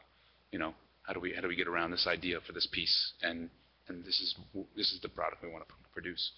[0.51, 0.73] You know,
[1.03, 3.49] how do we how do we get around this idea for this piece, and
[3.87, 4.35] and this is
[4.75, 6.31] this is the product we want to produce.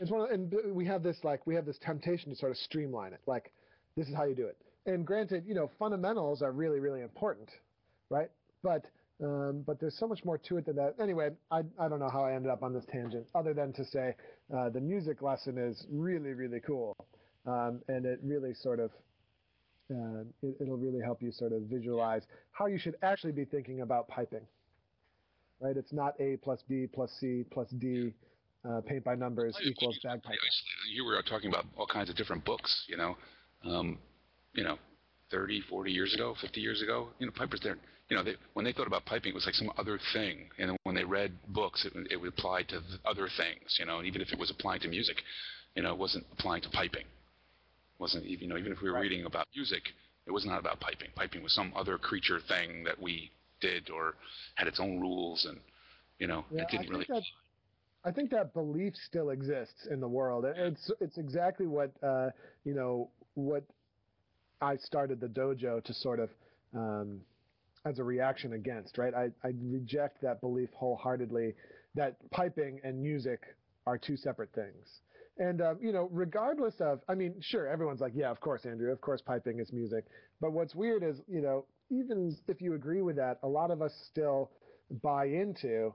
[0.00, 2.58] It's one, of, and we have this like we have this temptation to sort of
[2.58, 3.20] streamline it.
[3.26, 3.52] Like,
[3.96, 4.56] this is how you do it.
[4.86, 7.48] And granted, you know, fundamentals are really, really important,
[8.10, 8.30] right?
[8.62, 8.84] But
[9.22, 10.94] um, but there's so much more to it than that.
[11.00, 13.84] Anyway, I I don't know how I ended up on this tangent, other than to
[13.84, 14.14] say
[14.56, 16.96] uh, the music lesson is really, really cool,
[17.46, 18.90] um, and it really sort of
[19.90, 22.22] uh, it, it'll really help you sort of visualize
[22.52, 24.46] how you should actually be thinking about piping.
[25.60, 25.76] Right?
[25.76, 28.12] It's not A plus B plus C plus D
[28.68, 30.34] uh, paint by numbers Well, equals bagpipe.
[30.92, 33.16] You were talking about all kinds of different books, you know,
[33.64, 33.98] um,
[34.52, 34.78] you know,
[35.30, 37.76] 30, 40 years ago, 50 years ago, you know, pipers there,
[38.08, 40.48] you know, they, when they thought about piping, it was like some other thing.
[40.58, 44.06] And when they read books, it, it would apply to other things, you know, and
[44.06, 45.16] even if it was applying to music,
[45.74, 47.04] you know, it wasn't applying to piping.
[47.98, 49.02] Wasn't, even- you know, even if we were Right.
[49.02, 49.92] reading about music,
[50.26, 51.10] it was not about piping.
[51.14, 53.30] Piping was some other creature thing that we
[53.60, 54.14] did or
[54.54, 55.60] had its own rules, and
[56.18, 57.04] you know, Yeah, it I didn't think really.
[57.08, 57.24] that
[58.04, 60.44] I think that belief still exists in the world.
[60.44, 62.30] It- It's it's exactly what uh,
[62.64, 63.64] you know what
[64.60, 66.30] I started the dojo to sort of
[66.74, 67.20] um,
[67.84, 68.96] as a reaction against.
[68.98, 71.54] Right, I, I reject that belief wholeheartedly
[71.94, 73.40] that piping and music
[73.86, 75.00] are two separate things.
[75.38, 78.90] And um, you know, regardless of, I mean, sure, everyone's like, yeah, of course, Andrew,
[78.90, 80.04] of course, piping is music.
[80.40, 83.80] But what's weird is, you know, even if you agree with that, a lot of
[83.80, 84.50] us still
[85.02, 85.92] buy into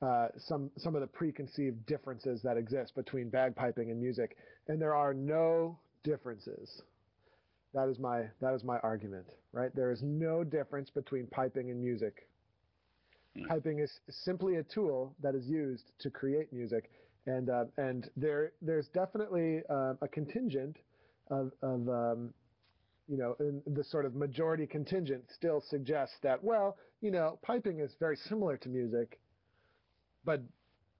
[0.00, 4.36] uh, some some of the preconceived differences that exist between bagpiping and music,
[4.68, 6.82] and there are no differences.
[7.74, 9.74] That is my that is my argument, right?
[9.74, 12.28] There is no difference between piping and music.
[13.36, 13.48] Mm.
[13.48, 16.90] Piping is simply a tool that is used to create music,
[17.28, 20.76] and uh, and there there's definitely uh, a contingent
[21.30, 22.30] of of um,
[23.08, 23.34] you know,
[23.66, 28.58] the sort of majority contingent still suggests that, well, you know, piping is very similar
[28.58, 29.18] to music,
[30.26, 30.42] but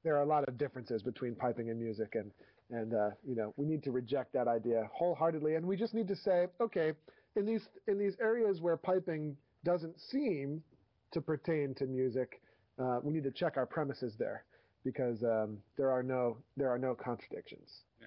[0.05, 2.31] there are a lot of differences between piping and music, and
[2.71, 6.09] and uh, you know, we need to reject that idea wholeheartedly, and we just need
[6.09, 6.93] to say, okay,
[7.37, 10.62] in these in these areas where piping doesn't seem
[11.12, 12.41] to pertain to music,
[12.79, 14.45] uh, we need to check our premises there
[14.85, 17.69] because um, there are no there are no contradictions.
[18.01, 18.07] Yeah.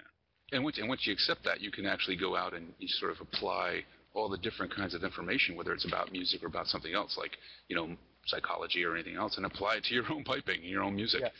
[0.53, 3.11] And once and once you accept that, you can actually go out and you sort
[3.11, 6.93] of apply all the different kinds of information, whether it's about music or about something
[6.93, 10.61] else, like you know psychology or anything else, and apply it to your own piping,
[10.61, 11.21] and your own music.
[11.21, 11.31] Yes.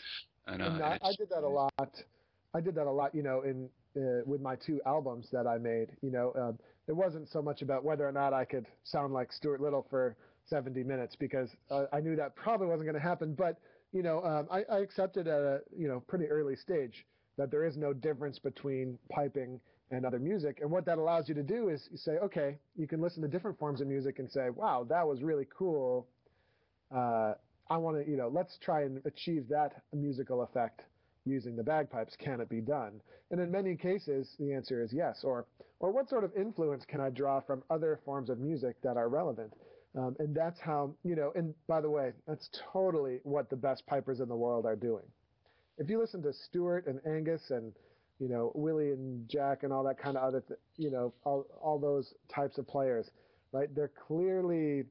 [0.48, 1.72] And, uh, and and I, I did that a lot.
[2.54, 5.58] I did that a lot, you know, in uh, with my two albums that I
[5.58, 5.90] made.
[6.02, 9.32] You know, um, it wasn't so much about whether or not I could sound like
[9.32, 10.16] Stuart Liddell for
[10.48, 13.34] 70 minutes because uh, I knew that probably wasn't going to happen.
[13.34, 13.58] But
[13.92, 17.06] you know, um, I, I accepted at a you know pretty early stage
[17.38, 19.60] that there is no difference between piping
[19.92, 20.60] and other music.
[20.62, 23.28] And what that allows you to do is you say, okay, you can listen to
[23.28, 26.08] different forms of music and say, wow, that was really cool.
[26.96, 27.34] Uh,
[27.70, 30.82] I want to, you know, let's try and achieve that musical effect
[31.26, 32.16] using the bagpipes.
[32.18, 33.02] Can it be done?
[33.32, 35.22] And in many cases, the answer is yes.
[35.24, 35.46] Or,
[35.80, 39.10] or what sort of influence can I draw from other forms of music that are
[39.10, 39.54] relevant?
[39.98, 43.86] Um, and that's how, you know, and by the way, that's totally what the best
[43.88, 45.04] pipers in the world are doing.
[45.78, 47.74] If you listen to Stuart and Angus and,
[48.20, 51.46] you know, Willie and Jack and all that kind of other, th- you know, all,
[51.62, 53.10] all those types of players,
[53.52, 53.74] right?
[53.76, 54.86] They're clearly,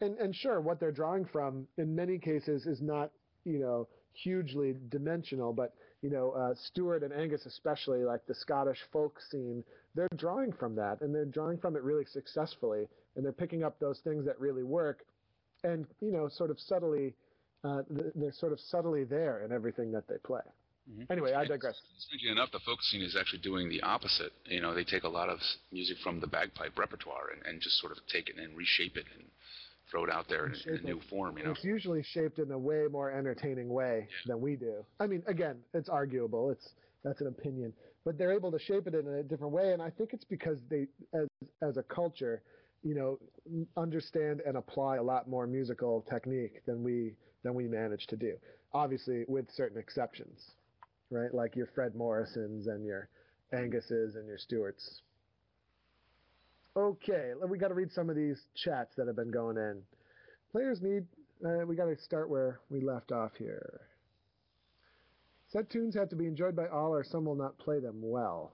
[0.00, 3.10] and, and sure, what they're drawing from in many cases is not,
[3.44, 8.78] you know, hugely dimensional, but, you know, uh, Stuart and Angus, especially like the Scottish
[8.90, 9.62] folk scene,
[9.94, 12.86] they're drawing from that and they're drawing from it really successfully.
[13.16, 15.04] And they're picking up those things that really work
[15.64, 17.14] and, you know, sort of subtly,
[17.64, 17.82] uh,
[18.14, 20.42] they're sort of subtly there in everything that they play.
[20.88, 21.10] Mhm.
[21.10, 21.80] Anyway, I digress.
[21.98, 24.32] Strangely enough, the folk scene is actually doing the opposite.
[24.44, 25.40] You know, they take a lot of
[25.72, 29.06] music from the bagpipe repertoire and, and just sort of take it and reshape it
[29.18, 29.24] and
[29.90, 31.38] throw it out there in, in a new form.
[31.38, 34.34] You know, It's usually shaped in a way more entertaining way Yeah.
[34.34, 34.84] than we do.
[35.00, 36.50] I mean, again, it's arguable.
[36.50, 37.72] It's that's an opinion,
[38.04, 40.58] but they're able to shape it in a different way, and I think it's because
[40.68, 41.28] they, as
[41.62, 42.42] as a culture,
[42.82, 43.18] you know,
[43.76, 48.34] understand and apply a lot more musical technique than we than we manage to do.
[48.72, 50.52] Obviously, with certain exceptions,
[51.10, 51.32] right?
[51.32, 53.08] Like your Fred Morrisons and your
[53.52, 55.02] Anguses and your Stewarts.
[56.76, 59.80] Okay, we got to read some of these chats that have been going in.
[60.52, 61.04] Players need.
[61.44, 63.80] Uh, we got to start where we left off here.
[65.48, 68.52] Set tunes have to be enjoyed by all, or some will not play them well.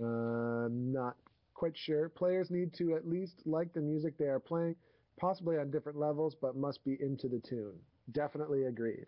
[0.00, 1.16] Uh, not
[1.56, 2.08] quite sure.
[2.10, 4.76] Players need to at least like the music they are playing,
[5.18, 7.74] possibly on different levels, but must be into the tune.
[8.12, 9.06] Definitely agreed.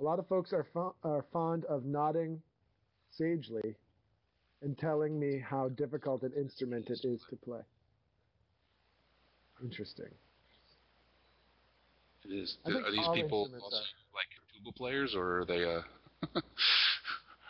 [0.00, 2.42] A lot of folks are, fo- are fond of nodding
[3.10, 3.76] sagely
[4.62, 7.60] and telling me how difficult an instrument it is to play.
[9.62, 10.10] Interesting.
[12.24, 12.56] it is.
[12.64, 13.76] Are these people also
[14.12, 15.64] like tuba players, or are they?
[15.64, 15.82] Uh,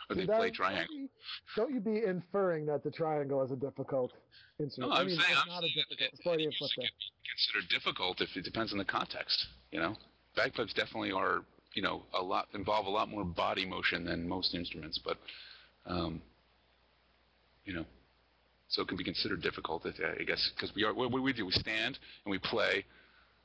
[0.09, 0.95] or they that- play don't triangle?
[0.95, 1.09] you-
[1.55, 4.11] Don't you be inferring that the triangle is a difficult
[4.59, 4.91] instrument?
[4.91, 4.95] No.
[4.97, 6.11] I'm I mean, saying, it's I'm not a saying that- difficult.
[6.17, 9.47] that Freudian any flip music be considered difficult if it depends on the context.
[9.71, 9.97] You know,
[10.35, 11.43] bagpipes definitely are.
[11.75, 15.17] You know, a lot involve a lot more body motion than most instruments, but,
[15.87, 16.21] um,
[17.65, 17.83] you know,
[18.67, 19.83] so it can be considered difficult.
[19.87, 22.85] If, I guess because we are what what we do, we stand and we play,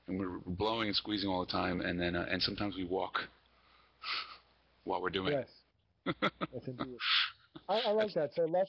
[0.07, 3.19] and we're blowing and squeezing all the time, and then uh, and sometimes we walk
[4.85, 5.45] while we're doing Yes.
[5.49, 5.51] it.
[6.53, 6.97] Yes, indeed.
[7.69, 8.35] I, I like that.
[8.35, 8.67] So less,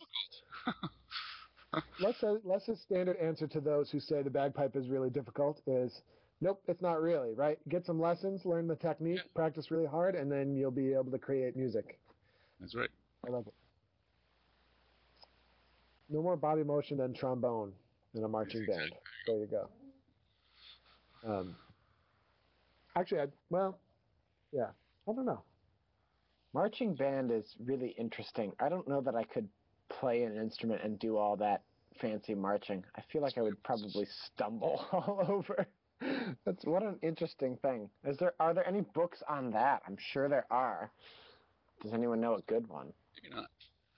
[2.00, 5.62] less, a, less a standard answer to those who say the bagpipe is really difficult
[5.66, 6.02] is,
[6.42, 7.58] nope, it's not really, right?
[7.70, 11.18] Get some lessons, learn the technique, practice really hard, and then you'll be able to
[11.18, 12.00] create music.
[12.60, 12.90] That's right.
[13.26, 13.54] I love it.
[16.10, 17.72] No more body motion than trombone
[18.16, 18.92] in a marching band.
[19.28, 19.70] There you go.
[21.26, 21.56] Um,
[22.96, 23.78] actually, I well,
[24.52, 24.70] yeah,
[25.08, 25.44] I don't know.
[26.54, 28.52] Marching band is really interesting.
[28.60, 29.48] I don't know that I could
[29.90, 31.62] play an instrument and do all that
[32.02, 32.84] fancy marching.
[32.96, 35.68] I feel like I would probably stumble all over.
[36.46, 37.90] That's what an interesting thing.
[38.06, 39.82] Is there are there any books on that?
[39.86, 40.92] I'm sure there are.
[41.84, 42.94] Does anyone know a good one?
[43.22, 43.50] Maybe not.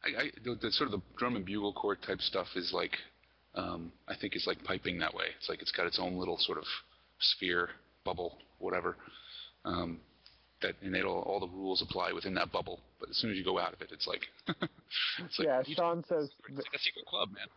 [0.04, 2.98] I, I the, the sort of the drum and bugle corps type stuff is like,
[3.56, 5.26] um, I think it's like piping that way.
[5.38, 6.66] It's like it's got its own little sort of
[7.20, 7.70] sphere,
[8.04, 8.98] bubble, whatever.
[9.64, 10.00] Um,
[10.62, 12.80] that and it'll all the rules apply within that bubble.
[13.00, 16.04] But as soon as you go out of it, it's like, it's like yeah, Sean
[16.08, 17.48] says it's like a secret club, man.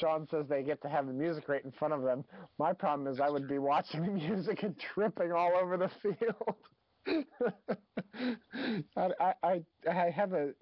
[0.00, 2.24] Sean says they get to have the music right in front of them.
[2.58, 6.56] My problem is I would be watching the music and tripping all over the field.
[8.96, 10.52] I, I, I, I have a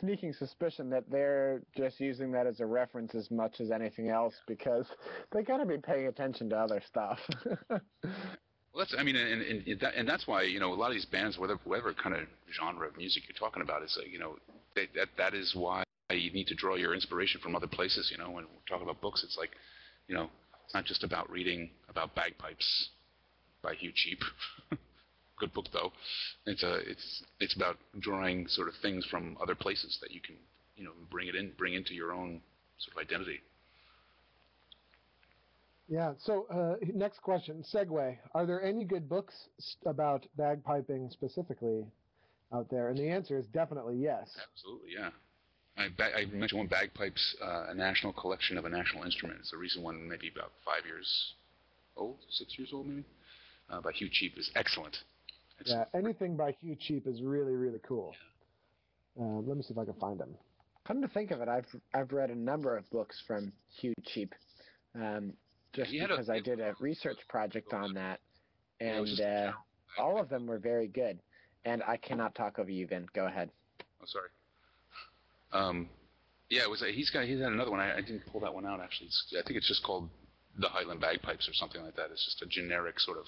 [0.00, 4.34] sneaking suspicion that they're just using that as a reference as much as anything else
[4.48, 4.86] because
[5.32, 7.20] they got to be paying attention to other stuff.
[8.74, 10.94] Well, that's I mean, and, and, that, and that's why you know a lot of
[10.94, 12.22] these bands, whether whatever kind of
[12.56, 14.36] genre of music you're talking about, is like, you know
[14.74, 18.08] they, that that is why you need to draw your inspiration from other places.
[18.10, 19.50] You know, when we're talking about books, it's like,
[20.08, 20.30] you know,
[20.64, 22.88] it's not just about reading about bagpipes
[23.62, 24.22] by Hugh Cheape.
[25.38, 25.92] Good book though.
[26.46, 30.36] It's a it's it's about drawing sort of things from other places that you can
[30.76, 32.40] you know bring it in bring into your own
[32.78, 33.40] sort of identity.
[35.88, 36.12] Yeah.
[36.18, 38.16] So uh, next question, segue.
[38.34, 39.34] Are there any good books
[39.86, 41.86] about bagpiping specifically
[42.52, 42.88] out there?
[42.88, 44.30] And the answer is definitely yes.
[44.52, 45.10] Absolutely, yeah.
[45.76, 49.40] I, ba- I mentioned one bagpipes, uh, a national collection of a national instrument.
[49.40, 51.34] It's a recent one, maybe about five years
[51.96, 53.04] old, six years old, maybe.
[53.70, 54.98] Uh, by Hugh Cheape is excellent.
[55.64, 55.84] Yeah.
[55.94, 58.14] Anything by Hugh Cheape is really really cool.
[59.18, 60.34] Uh, let me see if I can find them.
[60.86, 64.34] Come to think of it, I've I've read a number of books from Hugh Cheape,
[64.94, 65.32] um,
[65.72, 68.20] just He had a- because I did a research project on that,
[68.80, 69.52] Yeah, and uh,
[69.98, 71.18] all of them were very good.
[71.64, 73.06] And I cannot talk over you, Vin.
[73.14, 73.48] Go ahead.
[74.00, 74.28] Oh, sorry.
[75.52, 75.88] Um,
[76.50, 76.82] yeah, it was.
[76.82, 77.24] A, he's got.
[77.24, 77.78] He's had another one.
[77.80, 79.06] I, I didn't pull that one out actually.
[79.06, 80.08] It's, I think it's just called
[80.58, 82.10] the Highland Bagpipes or something like that.
[82.10, 83.24] It's just a generic sort of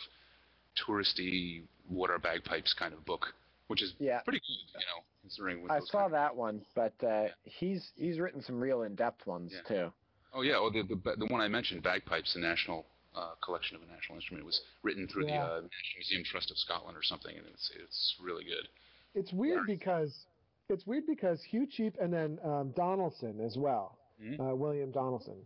[0.86, 3.26] touristy what are bagpipes kind of book,
[3.68, 5.62] which is Yeah, pretty good, you know, considering.
[5.62, 9.26] What I saw kind of- that one, but uh, he's he's written some real in-depth
[9.26, 9.60] ones Yeah.
[9.68, 9.92] too.
[10.34, 13.82] Oh yeah, oh the the, the one I mentioned, Bagpipes, the national uh, collection of
[13.82, 15.38] a national instrument, was written through Yeah.
[15.38, 18.68] the uh, National Museum Trust of Scotland or something, and it's it's really good.
[19.14, 20.26] It's weird because
[20.68, 24.40] it's weird because Hugh Cheape and then um, Donaldson as well, Mhm.
[24.40, 25.36] uh, William Donaldson.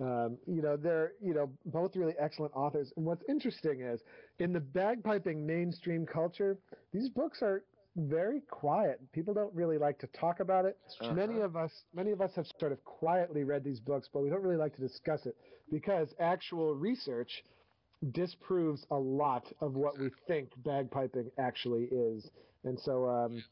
[0.00, 2.92] Um, you know, they're you know both really excellent authors.
[2.96, 4.00] And what's interesting is
[4.40, 6.58] in the bagpiping mainstream culture,
[6.92, 7.62] these books are
[7.96, 9.00] very quiet.
[9.12, 10.78] People don't really like to talk about it.
[11.00, 11.44] Many Uh-huh.
[11.44, 14.42] of us, many of us have sort of quietly read these books, but we don't
[14.42, 15.36] really like to discuss it
[15.70, 17.44] because actual research
[18.12, 22.30] disproves a lot of what we think bagpiping actually is.
[22.64, 23.44] And so um,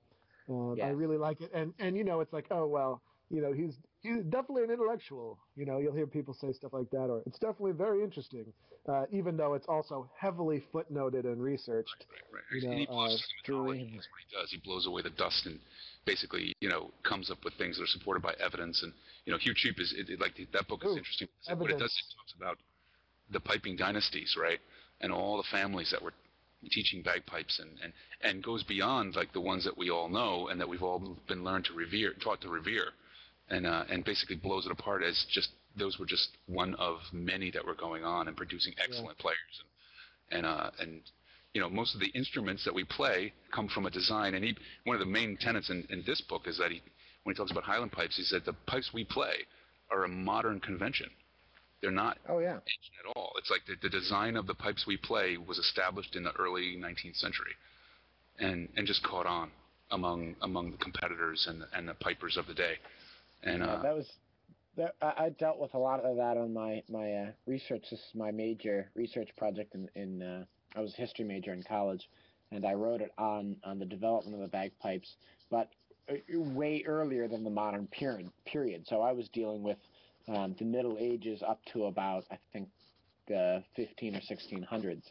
[0.48, 1.50] um, I really like it.
[1.52, 5.38] And and you know, it's like, oh well, you know, he's he's definitely an intellectual.
[5.56, 8.46] You know, you'll hear people say stuff like that, or it's definitely very interesting,
[8.88, 12.06] uh, even though it's also heavily footnoted and researched.
[12.32, 13.78] Right, You and he know, blows uh, through the knowledge.
[13.78, 13.92] dream.
[13.94, 14.50] That's what he does.
[14.50, 15.58] He blows away the dust and
[16.06, 18.82] basically, you know, comes up with things that are supported by evidence.
[18.82, 18.92] And
[19.24, 21.28] you know, Hugh Cheape is it, it- like that book is Ooh, interesting.
[21.56, 22.58] What it does, it talks about
[23.30, 24.58] the piping dynasties, right,
[25.00, 26.12] and all the families that were
[26.70, 30.60] teaching bagpipes, and and and goes beyond like the ones that we all know and
[30.60, 32.90] that we've all been learned to revere, taught to revere,
[33.50, 37.50] and uh, and basically blows it apart as just those were just one of many
[37.50, 39.36] that were going on and producing excellent players.
[40.30, 41.00] And and uh, and
[41.54, 44.34] you know most of the instruments that we play come from a design.
[44.34, 46.80] And he one of the main tenets in, in this book is that he
[47.24, 49.34] when he talks about Highland pipes he said the pipes we play
[49.90, 51.10] are a modern convention.
[51.82, 52.54] They're not Oh yeah.
[52.54, 53.32] ancient at all.
[53.38, 56.76] It's like the, the design of the pipes we play was established in the early
[56.78, 57.52] 19th century
[58.38, 59.50] and and just caught on
[59.90, 62.74] among among the competitors and the, and the pipers of the day
[63.42, 64.10] and uh, that was
[64.76, 67.84] that, I, I dealt with a lot of that on my my uh, research.
[67.90, 70.44] This is my major research project in in uh,
[70.76, 72.08] I was a history major in college,
[72.50, 75.16] and I wrote it on on the development of the bagpipes,
[75.50, 75.70] but
[76.10, 78.30] uh, way earlier than the modern period.
[78.44, 78.86] Period.
[78.86, 79.78] So I was dealing with
[80.28, 82.68] um, the Middle Ages up to about I think
[83.26, 85.02] the 15 or 1600s.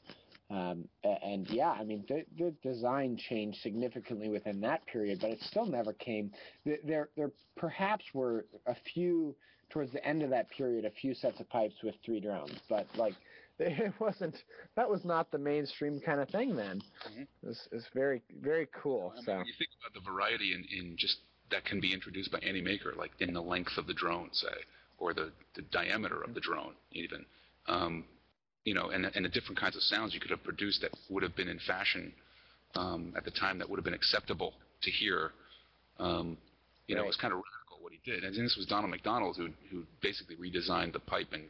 [0.49, 5.39] Um, and yeah, I mean, the, the design changed significantly within that period, but it
[5.41, 6.31] still never came.
[6.65, 9.35] There, there perhaps were a few
[9.69, 12.87] towards the end of that period, a few sets of pipes with three drones, but
[12.97, 13.13] like
[13.59, 14.35] it wasn't.
[14.75, 16.81] That was not the mainstream kind of thing then.
[17.11, 17.27] Mhm.
[17.43, 19.11] It's, it's very, very cool.
[19.11, 21.17] I mean, So when you think about the variety in, in just
[21.51, 24.47] that can be introduced by any maker, like in the length of the drone, say,
[24.97, 27.25] or the, the diameter of the drone, even.
[27.67, 28.05] Um,
[28.65, 31.23] you know, and and the different kinds of sounds you could have produced that would
[31.23, 32.13] have been in fashion
[32.75, 35.31] um, at the time that would have been acceptable to hear.
[35.99, 36.37] Um,
[36.87, 38.23] you know, it was kind of radical what he did.
[38.23, 41.43] And this was Donald McDonald who who basically redesigned the pipe and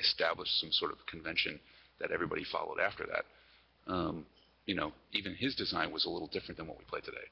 [0.00, 1.58] established some sort of convention
[2.00, 3.92] that everybody followed after that.
[3.92, 4.26] Um,
[4.66, 7.28] you know, even his design was a little different than what we play today.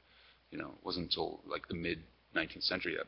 [0.51, 1.99] You know, it wasn't until like the mid
[2.37, 3.07] 19th century that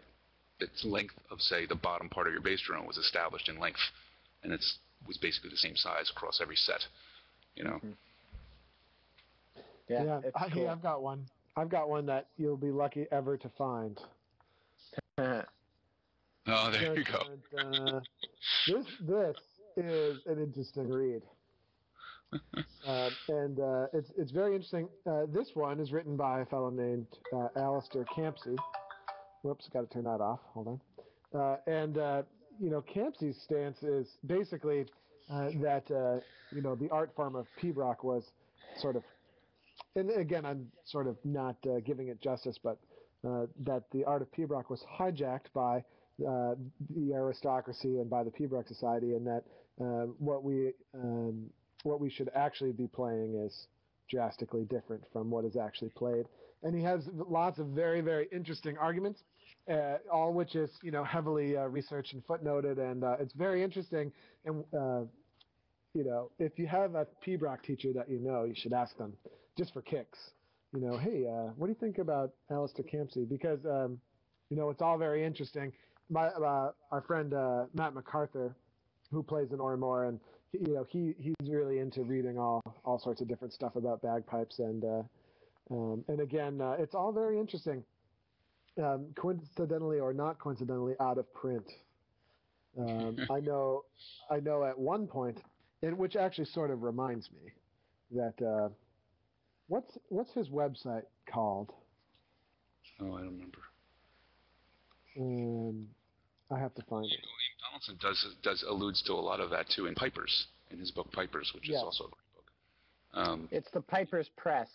[0.65, 3.81] its length of say the bottom part of your bass drone was established in length,
[4.43, 4.65] and it
[5.07, 6.81] was basically the same size across every set.
[7.57, 7.71] You know.
[7.71, 7.91] Mm-hmm.
[9.89, 10.21] Yeah, yeah.
[10.35, 10.63] I, cool.
[10.63, 11.27] hey, I've got one.
[11.57, 14.01] I've got one that you'll be lucky ever to find.
[15.19, 15.43] oh,
[16.47, 17.59] there you go.
[17.59, 18.01] uh,
[18.67, 19.37] this this
[19.77, 21.23] is an interesting read.
[22.87, 24.89] uh, and uh, it's it's very interesting.
[25.07, 28.57] Uh, this one is written by a fellow named uh, Alastair Campsie.
[29.43, 30.41] Whoops, got to turn that off.
[30.55, 30.81] Hold on.
[31.39, 32.23] Uh, and uh,
[32.61, 34.87] you know, Campsie's stance is basically
[35.31, 36.21] uh, that uh,
[36.55, 38.25] you know the art form of pibroch was
[38.79, 39.03] sort of,
[39.97, 42.79] and again, I'm sort of not uh, giving it justice, but
[43.23, 45.83] that the art of pibroch was hijacked by
[46.19, 49.45] the aristocracy and by the Pibroch Society, and that
[50.19, 51.51] what we um,
[51.85, 53.67] what we should actually be playing is
[54.11, 56.27] drastically different from what is actually played.
[56.63, 59.23] And he has lots of very, very interesting arguments,
[59.71, 63.63] uh, all which is you know heavily uh, researched and footnoted, and uh, it's very
[63.63, 64.13] interesting.
[64.45, 65.03] And uh,
[65.95, 69.15] you know, if you have a pibroch teacher that you know, you should ask them
[69.57, 70.19] just for kicks.
[70.75, 73.29] You know, hey, uh, what do you think about Alastair Campsie?
[73.29, 73.99] Because um,
[74.51, 75.73] you know, it's all very interesting.
[76.11, 77.33] My uh, our friend
[77.75, 78.55] Matt MacArthur,
[79.11, 80.21] who plays in Oran Mor and
[80.53, 84.59] you know he he's really into reading all all sorts of different stuff about bagpipes
[84.59, 84.85] and
[85.71, 87.83] um, and again it's all very interesting
[88.83, 91.65] um, coincidentally or not coincidentally out of print
[92.79, 93.85] um, I know
[94.31, 95.41] I know at one point
[95.83, 97.53] and which actually sort of reminds me
[98.13, 98.69] that uh,
[99.69, 101.73] what's what's his website called
[103.01, 103.59] oh I don't remember
[105.19, 105.87] um,
[106.51, 107.19] I have to find it.
[107.65, 111.11] Donaldson does does alludes to a lot of that too in Pipers, in his book
[111.13, 111.79] Pipers, which yes.
[111.79, 113.29] is also a great book.
[113.29, 114.69] Um, it's the Pipers Press.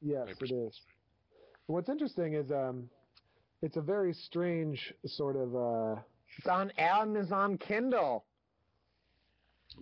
[0.00, 0.80] Yes, Pipers it is.
[1.66, 2.88] What's interesting is um,
[3.62, 5.54] it's a very strange sort of.
[5.56, 6.00] Uh,
[6.38, 8.24] it's on Amazon Kindle.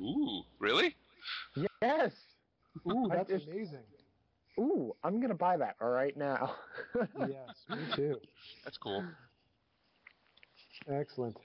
[0.01, 0.97] Ooh, really?
[1.83, 2.13] Yes.
[2.91, 3.85] Ooh, that's amazing.
[4.59, 6.55] Ooh, I'm gonna buy that right now.
[7.19, 8.17] yes, me too.
[8.65, 9.05] That's cool.
[10.91, 11.37] Excellent.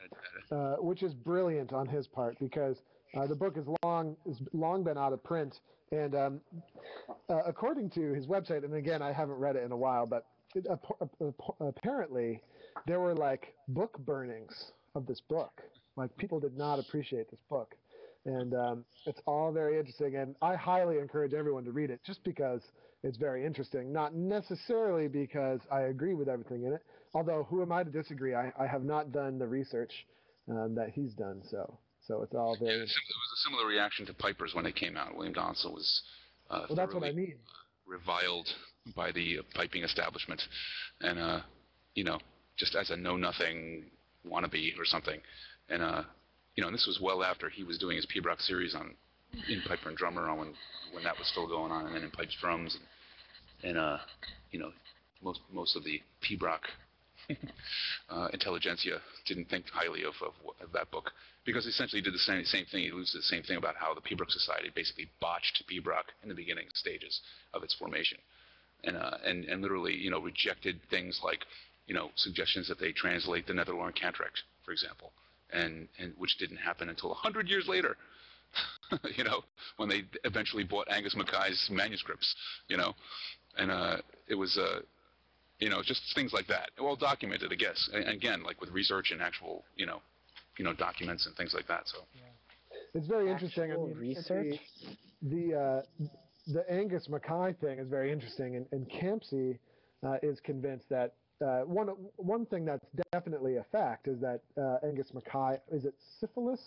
[0.52, 2.78] Uh, which is brilliant on his part because
[3.16, 5.60] uh, the book is long has long been out of print,
[5.91, 6.41] and um,
[7.30, 10.26] uh, according to his website, and again I haven't read it in a while, but
[10.55, 10.66] it,
[11.60, 12.41] apparently
[12.88, 15.62] there were like book burnings of this book.
[15.95, 17.76] Like people did not appreciate this book,
[18.26, 20.16] and um, it's all very interesting.
[20.16, 22.62] And I highly encourage everyone to read it just because
[23.03, 26.82] it's very interesting, not necessarily because I agree with everything in it,
[27.14, 28.36] although who am I to disagree?
[28.36, 30.05] I, I have not done the research
[30.49, 31.78] um, that he's done, so
[32.10, 32.72] so it's all very.
[32.72, 35.16] Yeah, it was a similar reaction to Pipers when it came out.
[35.16, 36.01] William Donaldson was.
[36.49, 37.36] Uh, well, that's what I mean.
[37.86, 38.47] Reviled
[38.95, 40.41] by the piping establishment,
[41.01, 41.39] and uh,
[41.93, 42.18] you know,
[42.57, 43.86] just as a know-nothing
[44.28, 45.20] wannabe or something,
[45.70, 46.01] and uh,
[46.55, 48.95] you know, and this was well after he was doing his Pibroch series on
[49.47, 50.53] in Piper and Drummer on when
[50.91, 52.76] when that was still going on, and then in Pipes Drums,
[53.62, 53.97] and, and uh,
[54.51, 54.72] you know,
[55.22, 56.66] most most of the Pibroch
[58.10, 61.12] uh, intelligentsia didn't think highly of, of, of, that book
[61.46, 62.84] because he essentially did the same, same thing.
[62.84, 66.30] He alludes to the same thing about how the Pibroch Society basically botched Pibroch in
[66.30, 67.22] the beginning stages
[67.54, 68.18] of its formation,
[68.84, 71.46] and uh, and and literally you know rejected things like
[71.88, 75.12] you know suggestions that they translate the Netherlorn Canntaireachd, for example,
[75.52, 77.96] and and which didn't happen until hundred years later.
[79.16, 79.44] you know,
[79.78, 82.36] when they eventually bought Angus Mackay's manuscripts,
[82.68, 82.96] you know,
[83.60, 84.80] and uh, it was uh,
[85.60, 86.72] you know, just things like that.
[86.80, 87.89] Well documented, I guess.
[87.93, 90.01] And again, like with research and actual, you know,
[90.57, 91.84] you know, documents and things like that.
[91.86, 92.22] So yeah.
[92.93, 93.72] it's very interesting.
[93.72, 94.60] I mean, research.
[95.22, 96.07] The the, uh,
[96.47, 99.60] the Angus Mackay thing is very interesting, and, and Campsie
[100.05, 101.14] uh, is convinced that
[101.45, 105.93] uh, one one thing that's definitely a fact is that uh, Angus Mackay is it
[106.20, 106.62] syphilis?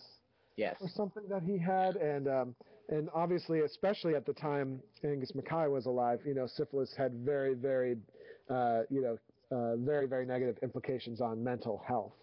[0.55, 0.75] Yes.
[0.81, 2.55] Or something that he had, and um,
[2.89, 7.55] and obviously, especially at the time Angus Mackay was alive, you know, syphilis had very,
[7.55, 7.97] very,
[8.49, 9.17] uh, you know,
[9.51, 12.13] uh, very, very negative implications on mental health.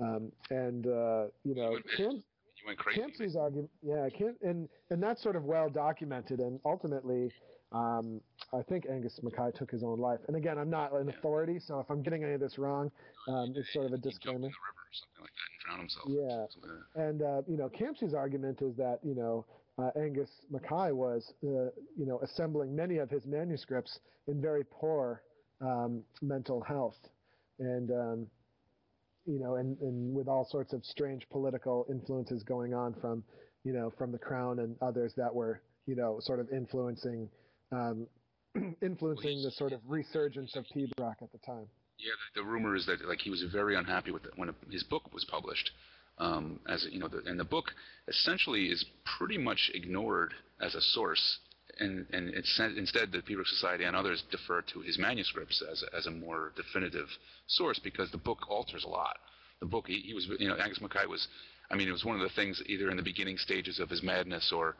[0.00, 2.22] Um, and uh, you know, Kim, you
[2.66, 3.00] went crazy.
[3.38, 7.30] Argument, yeah, Camp, and and that's sort of well documented, and ultimately,
[7.70, 8.20] um,
[8.52, 10.18] I think Angus Mackay took his own life.
[10.26, 11.14] And again, I'm not an Yeah.
[11.14, 12.90] authority, so if I'm getting any of this wrong,
[13.28, 14.40] um, it's sort of a He jumped in disclaimer.
[14.40, 16.08] the river or something like that and drowned himself.
[16.08, 16.72] Yeah.
[16.96, 17.06] Like.
[17.06, 19.44] And uh, you know, Campsie's argument is that you know
[19.78, 25.22] uh, Angus Mackay was uh, you know assembling many of his manuscripts in very poor
[25.64, 26.96] um, mental health,
[27.58, 28.26] and um,
[29.26, 33.24] you know, and, and with all sorts of strange political influences going on from
[33.64, 37.28] you know from the crown and others that were you know sort of influencing
[37.72, 38.06] um,
[38.82, 41.66] influencing the sort of resurgence of Pibroch at the time.
[41.98, 44.82] Yeah, the, the rumor is that like he was very unhappy with it when his
[44.82, 45.70] book was published.
[46.18, 47.72] Um, as you know, the, and the book
[48.06, 48.84] essentially is
[49.18, 51.38] pretty much ignored as a source,
[51.80, 55.96] and and it's instead the Pibroch Society and others defer to his manuscripts as a,
[55.96, 57.06] as a more definitive
[57.46, 59.16] source because the book alters a lot.
[59.60, 61.26] The book he, he was you know Angus Mackay was,
[61.70, 64.02] I mean it was one of the things either in the beginning stages of his
[64.02, 64.76] madness or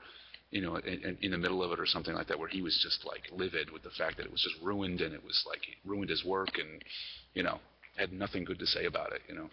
[0.51, 2.79] you know, in, in- the middle of it or something like that, where he was
[2.81, 5.63] just like livid with the fact that it was just ruined and it was like
[5.85, 6.81] ruined his work and,
[7.35, 7.59] you know,
[7.97, 9.51] had nothing good to say about it, you know.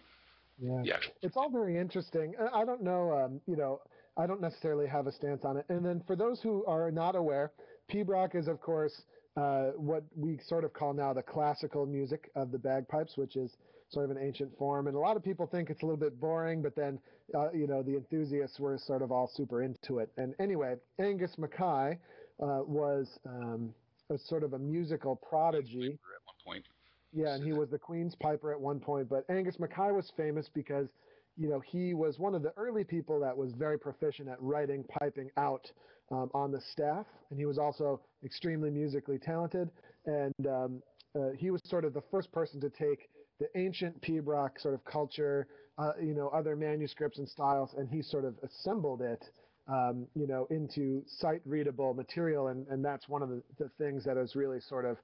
[0.84, 0.94] Yeah.
[0.94, 2.36] Actual, It's all very interesting.
[2.54, 3.82] I don't know, um, you know,
[4.22, 5.65] I don't necessarily have a stance on it.
[5.69, 7.51] And then for those who are not aware,
[7.91, 8.93] Pibroch is, of course,
[9.36, 13.57] uh, what we sort of call now the classical music of the bagpipes, which is
[13.89, 14.86] sort of an ancient form.
[14.88, 16.99] And a lot of people think it's a little bit boring, but then,
[17.34, 20.11] uh, you know, the enthusiasts were sort of all super into it.
[20.17, 21.97] And anyway, Angus Mackay
[22.41, 23.74] uh, was um,
[24.11, 25.88] a sort of a musical prodigy.
[25.88, 26.65] at one point,
[27.11, 29.09] Yeah, and he was the Queen's Piper at one point.
[29.09, 30.89] But Angus Mackay was famous because,
[31.38, 34.84] you know, he was one of the early people that was very proficient at writing
[34.99, 35.71] piping out
[36.11, 39.69] um, on the staff, and he was also extremely musically talented.
[40.05, 40.84] And um,
[41.15, 43.09] uh, he was sort of the first person to take
[43.39, 48.01] the ancient Pibroch sort of culture, uh, you know, other manuscripts and styles, and he
[48.01, 49.23] sort of assembled it.
[49.67, 54.03] Um, you know, into sight readable material, and, and that's one of the, the things
[54.05, 54.97] has really sort of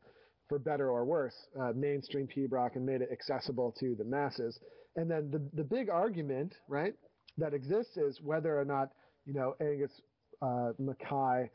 [0.47, 4.59] for better or worse, uh, mainstream Pibroch and made it accessible to the masses.
[4.98, 6.93] And then the the big argument, right,
[7.38, 8.91] that exists is whether or not
[9.26, 10.02] you know Angus
[10.41, 11.50] uh, Mackay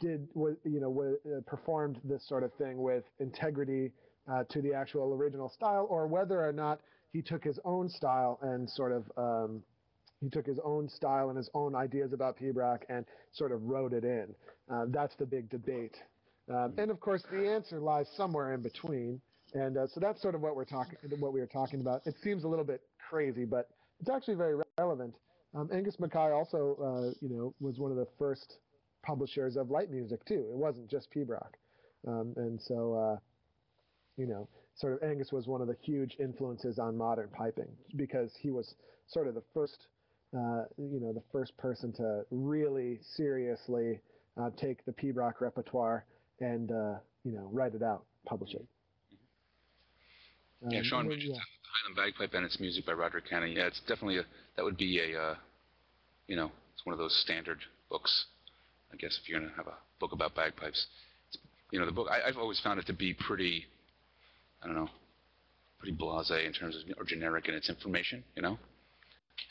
[0.00, 3.92] did you know uh, performed this sort of thing with integrity
[4.30, 6.80] uh, to the actual original style, or whether or not
[7.12, 9.62] he took his own style and sort of um,
[10.20, 13.92] he took his own style and his own ideas about Pibroch and sort of wrote
[13.92, 14.34] it in.
[14.68, 15.96] Uh, that's the big debate.
[16.52, 19.20] Um, and of course, the answer lies somewhere in between.
[19.54, 22.02] And uh, so that's sort of what we're talking, what we were talking about.
[22.04, 25.14] It seems a little bit crazy, but it's actually very relevant.
[25.54, 28.58] Um, Angus Mackay also, uh, you know, was one of the first
[29.02, 30.46] publishers of light music too.
[30.50, 31.54] It wasn't just Pibroch,
[32.06, 33.16] um, and so, uh,
[34.16, 38.32] you know, sort of Angus was one of the huge influences on modern piping because
[38.40, 38.74] he was
[39.06, 39.86] sort of the first,
[40.36, 44.00] uh, you know, the first person to really seriously
[44.40, 46.04] uh, take the Pibroch repertoire
[46.40, 46.94] and uh,
[47.24, 48.66] you know write it out, publish it.
[50.66, 51.40] Yeah, Sean then, Richardson,
[51.72, 53.52] Highland Bagpipe and its music by Roderick Cannon.
[53.52, 54.24] Yeah, it's definitely a,
[54.56, 55.34] that would be a, uh,
[56.26, 58.26] you know, it's one of those standard books.
[58.92, 60.86] I guess if you're gonna have a book about bagpipes,
[61.28, 61.38] it's,
[61.70, 63.66] you know, the book I, I've always found it to be pretty,
[64.62, 64.88] I don't know,
[65.78, 68.24] pretty blasé in terms of or generic in its information.
[68.34, 68.58] You know,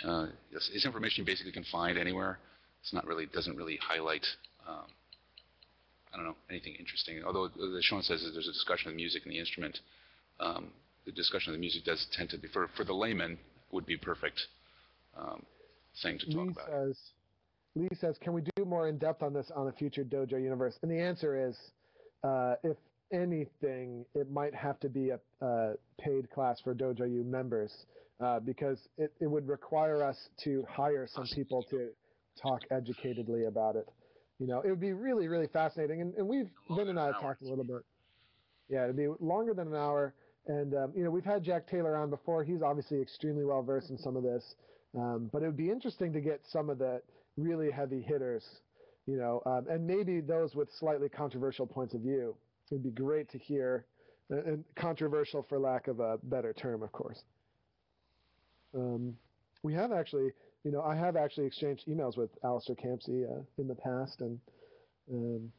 [0.03, 2.39] uh, it's, it's information you basically can find anywhere.
[2.81, 4.25] It's not really doesn't really highlight.
[4.67, 4.85] Um,
[6.13, 7.21] I don't know anything interesting.
[7.25, 9.79] Although as Sean says, there's a discussion of the music and the instrument.
[10.39, 10.71] Um,
[11.07, 13.39] the discussion of the music does tend to be for for the layman
[13.71, 14.39] would be perfect
[15.17, 15.41] um,
[16.03, 16.67] thing to talk Lee about.
[16.67, 16.97] says,
[17.75, 20.77] Lee says, can we do more in depth on this on a future Dojo universe?
[20.81, 21.57] And the answer is,
[22.23, 22.77] uh, if
[23.11, 27.71] anything, it might have to be a, paid class for Dojo U members
[28.19, 31.89] uh, because it, it would require us to hire some people to
[32.41, 33.87] talk educatedly about it.
[34.39, 36.01] You know, it would be really, really fascinating.
[36.01, 37.83] And, and we've, Vin and I have talked a little bit.
[38.69, 40.13] Yeah, it'd be longer than an hour.
[40.47, 42.43] And, um, you know, we've had Jack Taylor on before.
[42.43, 44.55] He's obviously extremely well versed in some of this.
[44.97, 47.01] Um, but it would be interesting to get some of the
[47.35, 48.43] really heavy hitters,
[49.05, 52.35] you know, um, and maybe those with slightly controversial points of view.
[52.71, 53.85] It'd be great to hear,
[54.31, 57.21] uh, and controversial for lack of a better term, of course.
[58.73, 59.15] Um,
[59.63, 60.29] we have actually,
[60.63, 64.39] you know, I have actually exchanged emails with Alastair Campsie uh, in the past, and
[65.11, 65.51] um,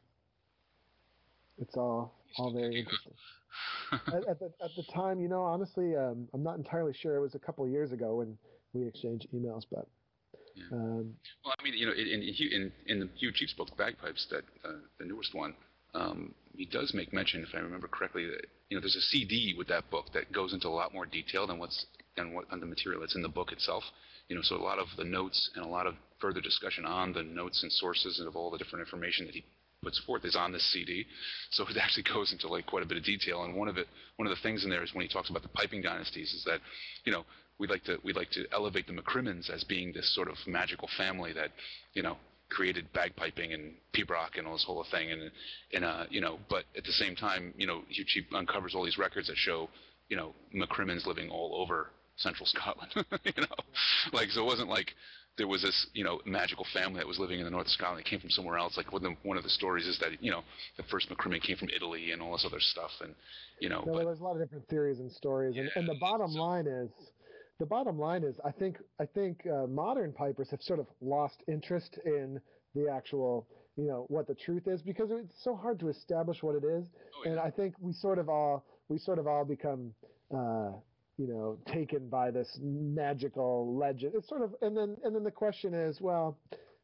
[1.61, 3.13] it's all all very interesting.
[4.07, 7.15] at, at, the, at the time, you know, honestly, um, I'm not entirely sure.
[7.15, 8.37] It was a couple of years ago when
[8.73, 9.87] we exchanged emails, but
[10.55, 10.65] Yeah.
[10.77, 14.43] um, Well, I mean, you know, in in in the Hugh Cheape's book, Bagpipes, that
[14.63, 15.55] uh, the newest one,
[15.93, 19.55] um, he does make mention, if I remember correctly, that you know there's a CD
[19.57, 21.85] with that book that goes into a lot more detail than what's
[22.15, 23.83] than what on the material that's in the book itself.
[24.27, 27.13] You know, so a lot of the notes and a lot of further discussion on
[27.13, 29.43] the notes and sources and of all the different information that he
[29.81, 31.05] puts forth is on this CD.
[31.51, 33.43] So it actually goes into like quite a bit of detail.
[33.43, 35.43] And one of it, one of the things in there is when he talks about
[35.43, 36.59] the piping dynasties, is that,
[37.05, 37.25] you know,
[37.59, 40.89] we'd like to we'd like to elevate the McCrimmons as being this sort of magical
[40.97, 41.51] family that,
[41.93, 42.17] you know,
[42.49, 45.11] created bagpiping and pibroch and all this whole thing.
[45.11, 45.31] And
[45.73, 48.03] and uh, you know, but at the same time, you know, he
[48.33, 49.69] uncovers all these records that show,
[50.09, 52.91] you know, McCrimmons living all over central Scotland.
[53.23, 53.55] you know,
[54.13, 54.93] like so it wasn't like
[55.39, 58.03] there was this you know magical family that was living in the north of Scotland.
[58.05, 58.77] They came from somewhere else.
[58.77, 60.43] Like one of the, one of the stories is that you know
[60.77, 62.91] the first McCrimmon came from Italy and all this other stuff.
[63.01, 63.15] And
[63.59, 65.97] you know, No, but, there's a lot of different theories and stories, and, and the
[65.99, 66.91] bottom so- line is,
[67.57, 71.37] the bottom line is, I think I think uh, modern pipers have sort of lost
[71.47, 72.39] interest in
[72.75, 76.55] the actual, you know, what the truth is because it's so hard to establish what
[76.55, 77.31] it is, oh, yeah.
[77.31, 79.93] and I think we sort of all we sort of all become.
[80.35, 80.71] Uh,
[81.19, 84.13] you know, taken by this magical legend.
[84.15, 86.37] It's sort of, and then and then the question is, well,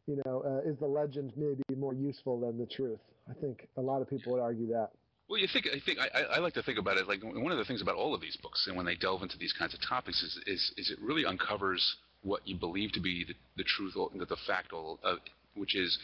[0.07, 2.99] you know, uh, is the legend maybe more useful than the truth?
[3.29, 4.89] I think a lot of people would argue that.
[5.29, 7.57] Well, you think I think I, I like to think about it like one of
[7.57, 9.79] the things about all of these books, and when they delve into these kinds of
[9.87, 13.93] topics, is is, is it really uncovers what you believe to be the, the truth,
[13.95, 15.15] or the, fact, or, uh,
[15.55, 15.97] which is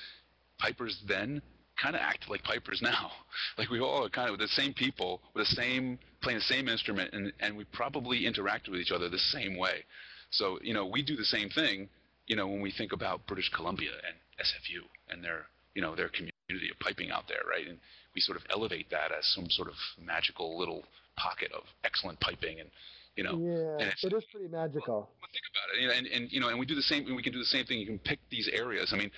[0.59, 1.41] pipers then
[1.82, 3.11] kind of act like pipers now.
[3.57, 6.67] Like we all are kind of the same people with the same playing the same
[6.67, 9.84] instrument, and and we probably interact with each other the same way.
[10.29, 11.89] So you know we do the same thing.
[12.27, 14.15] You know when we think about British Columbia and
[14.45, 17.67] SFU and their you know their community of piping out there, right?
[17.67, 17.77] And
[18.15, 20.84] we sort of elevate that as some sort of magical little
[21.17, 22.69] pocket of excellent piping, and
[23.15, 23.38] you know.
[23.39, 25.09] yeah, it's- it is pretty magical.
[25.19, 27.13] Well, think about it, you know, and, and you know, and we do the same.
[27.15, 27.79] We can do the same thing.
[27.79, 28.91] You can pick these areas.
[28.93, 29.11] I mean,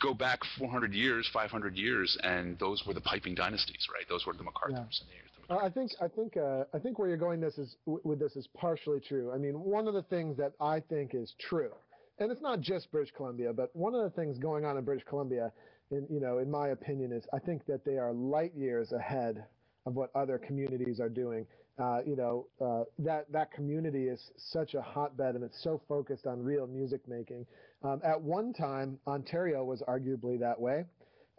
[0.00, 4.04] go back 400 years, 500 years, and those were the piping dynasties, right?
[4.08, 6.98] Those were the MacArthur's and the, the Uh, I think I think uh, I think
[6.98, 9.32] where you're going this is with this is partially true.
[9.32, 11.72] I mean, one of the things that I think is true,
[12.18, 15.04] and it's not just British Columbia, but one of the things going on in British
[15.06, 15.52] Columbia,
[15.90, 19.44] in you know, in my opinion, is I think that they are light years ahead
[19.86, 21.46] of what other communities are doing.
[21.78, 26.26] Uh, you know, uh, that that community is such a hotbed, and it's so focused
[26.26, 27.44] on real music making.
[27.82, 30.84] Um, at one time, Ontario was arguably that way,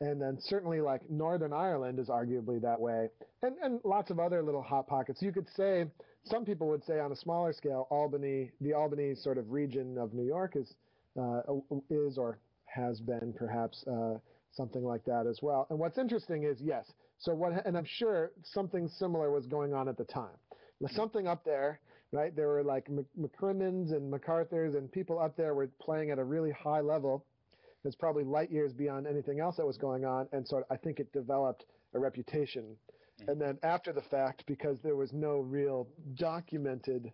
[0.01, 3.07] and then certainly like Northern Ireland is arguably that way
[3.45, 5.21] and, and lots of other little hot pockets.
[5.21, 5.85] You could say,
[6.25, 10.13] some people would say on a smaller scale, Albany, the Albany sort of region of
[10.13, 10.73] New York is,
[11.19, 11.41] uh,
[11.89, 14.17] is or has been perhaps uh,
[14.51, 15.67] something like that as well.
[15.69, 16.91] And what's interesting is, yes,
[17.25, 20.37] so what, and I'm sure something similar was going on at the time.
[20.89, 21.79] Something up there,
[22.11, 22.35] right?
[22.35, 26.23] There were like Mc- McCrimmons and MacArthur's and people up there were playing at a
[26.23, 27.25] really high level.
[27.83, 30.27] It's probably light years beyond anything else that was going on.
[30.31, 32.77] And so I think it developed a reputation
[33.27, 37.11] and then after the fact, because there was no real documented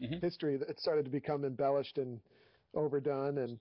[0.00, 0.20] Mhm.
[0.20, 2.20] history, it started to become embellished and
[2.74, 3.38] overdone.
[3.38, 3.58] And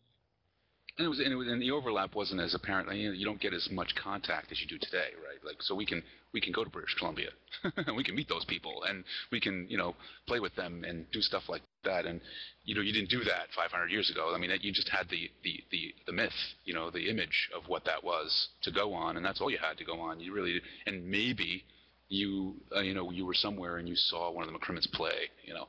[0.98, 2.93] And it was, and, it was, and the overlap wasn't as apparent.
[2.96, 5.43] You, know, you don't get as much contact as you do today, right?
[5.43, 6.02] Like, so we can
[6.34, 7.30] we can go to British Columbia,
[7.64, 11.06] and we can meet those people, and we can you know play with them and
[11.12, 12.06] do stuff like that.
[12.06, 12.22] And
[12.64, 14.34] you know, you didn't do that 500 years ago.
[14.34, 16.32] I mean, you just had the the the the myth,
[16.64, 19.60] you know, the image of what that was to go on, and that's all you
[19.62, 20.22] had to go on.
[20.22, 21.66] You really, and maybe
[22.08, 25.30] you uh, you know you were somewhere and you saw one of the McCrimmons play,
[25.43, 25.68] you know,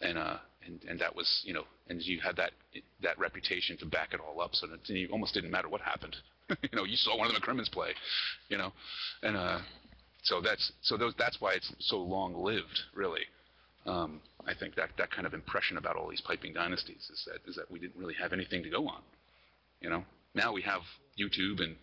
[0.00, 0.36] and uh
[0.66, 2.52] and and that was you know and you had that
[3.02, 4.54] that reputation to back it all up.
[4.54, 6.16] So it almost didn't matter what happened.
[6.62, 7.92] You know you saw one of the McCrimmons play
[8.50, 8.70] you know
[9.22, 9.60] and uh
[10.24, 13.22] so that's so those that's why it's so long lived really.
[13.86, 17.48] Um I think that that kind of impression about all these piping dynasties is that
[17.48, 19.00] is that we didn't really have anything to go on
[19.84, 20.04] you know.
[20.34, 20.80] Now we have
[21.20, 21.76] YouTube and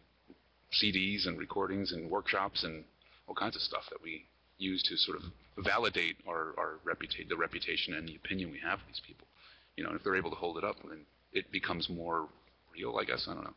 [0.74, 2.84] CDs and recordings and workshops and
[3.28, 4.26] all kinds of stuff that we
[4.62, 5.24] use to sort of
[5.66, 9.28] validate our, our reputa- the reputation and the opinion we have of these people.
[9.76, 11.00] You know, and if they're able to hold it up, then
[11.34, 12.28] it becomes more
[12.74, 13.28] real, I guess.
[13.30, 13.54] I don't know.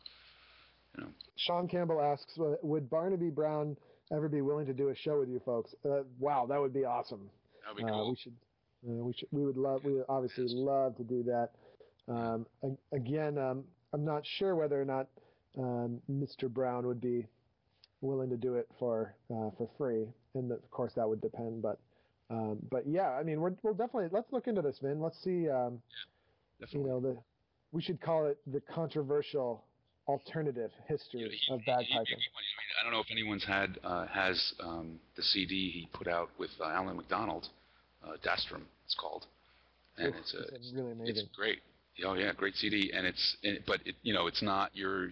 [0.96, 1.10] You know.
[1.36, 3.76] Sean Campbell asks, uh, would Barnaby Brown
[4.12, 5.74] ever be willing to do a show with you folks?
[5.84, 7.28] Uh, wow, that would be awesome.
[7.64, 8.10] That would be Uh, cool.
[8.10, 8.36] we should,
[8.88, 11.50] uh, we should, we would love, we would obviously love to do that.
[12.06, 12.46] Um,
[12.92, 15.08] again, um, I'm not sure whether or not
[15.58, 16.52] um, Mr.
[16.52, 17.26] Brown would be
[18.00, 21.62] willing to do it for uh, for free, and of course that would depend.
[21.62, 21.78] But
[22.30, 25.00] um, but yeah, I mean, we're, we'll definitely let's look into this, Vin.
[25.00, 25.48] Let's see.
[25.48, 25.80] Um,
[26.60, 26.90] you Definitely.
[26.90, 27.16] know, the
[27.72, 29.64] we should call it the controversial
[30.06, 32.18] alternative history Yeah, of he- he- bagpiping.
[32.80, 36.50] I don't know if anyone's had uh, has um, the CD he put out with
[36.60, 37.48] uh, Alan McDonald,
[38.04, 39.26] uh, Dastirum, it's called,
[39.96, 41.60] and Oof, it's a it's really it's great.
[42.04, 45.10] Oh yeah, great CD, and it's and, but it you know it's not your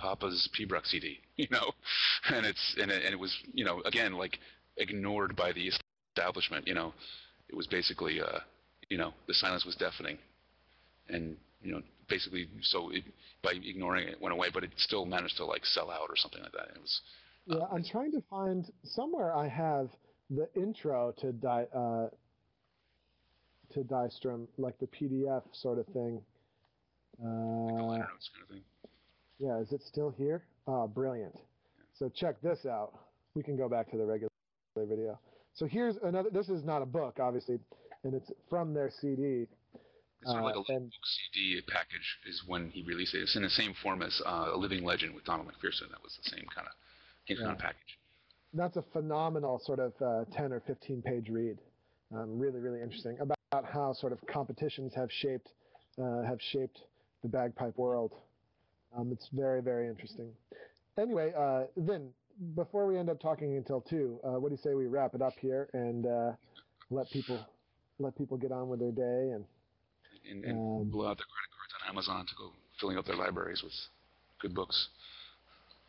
[0.00, 1.72] Papa's Pibroch CD, you know,
[2.34, 4.38] and it's and it, and it was you know again like
[4.76, 5.70] ignored by the
[6.16, 6.92] establishment, you know,
[7.48, 8.40] it was basically uh
[8.88, 10.18] you know the silence was deafening,
[11.08, 13.04] and you know basically so it,
[13.42, 16.16] by ignoring it, it went away, but it still managed to like sell out or
[16.16, 16.68] something like that.
[16.74, 17.00] It was
[17.46, 19.90] Yeah, I'm trying to find somewhere I have
[20.30, 22.08] the intro to Di, uh,
[23.74, 26.20] to Dastirum, like the PDF sort of thing.
[27.20, 28.62] like a Uh, liner notes kind of thing.
[29.40, 30.44] Yeah, is it still here?
[30.66, 31.34] Oh, brilliant.
[31.98, 32.92] So check this out.
[33.34, 34.30] We can go back to the regular
[34.76, 35.18] video.
[35.54, 36.30] So here's another.
[36.30, 37.58] This is not a book, obviously,
[38.04, 39.46] and it's from their CD.
[40.22, 40.92] It's sort of like a uh, book
[41.32, 43.22] CD package is when he released it.
[43.22, 45.90] It's in the same form as uh, A Living Legend with Donald McPherson.
[45.90, 46.74] That was the same kind of
[47.26, 47.62] same kind of Yeah.
[47.66, 47.98] package.
[48.52, 51.58] That's a phenomenal sort of uh, 10 or 15 page read.
[52.12, 55.48] Um, really, really interesting about how sort of competitions have shaped
[55.98, 56.80] uh, have shaped
[57.22, 58.12] the bagpipe world.
[58.96, 60.30] Um, it's very, very interesting.
[60.98, 62.10] Anyway, uh, Vin,
[62.54, 65.22] before we end up talking until two, uh, what do you say we wrap it
[65.22, 66.32] up here and uh,
[66.90, 67.38] let people
[67.98, 69.44] let people get on with their day and
[70.28, 73.16] And, and Um, blow out their credit cards on Amazon to go filling up their
[73.16, 73.72] libraries with
[74.40, 74.88] good books.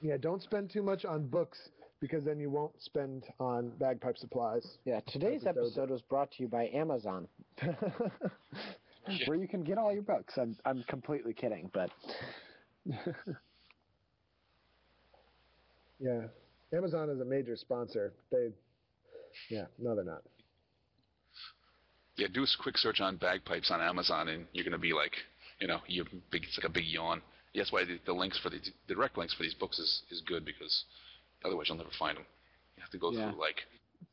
[0.02, 1.58] yeah, don't spend too much on books
[2.02, 4.66] because then you won't spend on bagpipe supplies.
[4.86, 5.66] Yeah, today's Episode.
[5.68, 7.28] episode was brought to you by Amazon,
[9.26, 10.38] where you can get all your books.
[10.38, 11.90] I'm I'm completely kidding, but
[16.00, 16.22] Yeah,
[16.76, 18.14] Amazon is a major sponsor.
[18.32, 18.50] They,
[19.50, 20.24] yeah, no, they're not.
[22.18, 25.14] Yeah, do a quick search on bagpipes on Amazon, and you're going to be like,
[25.60, 26.44] you know, you big.
[26.44, 27.22] It's like a big yawn.
[27.54, 28.58] That's why the, the links for the,
[28.88, 30.86] the direct links for these books is, is good because
[31.46, 32.26] otherwise you'll never find them.
[32.78, 33.32] You have to go Yeah.
[33.32, 33.58] through like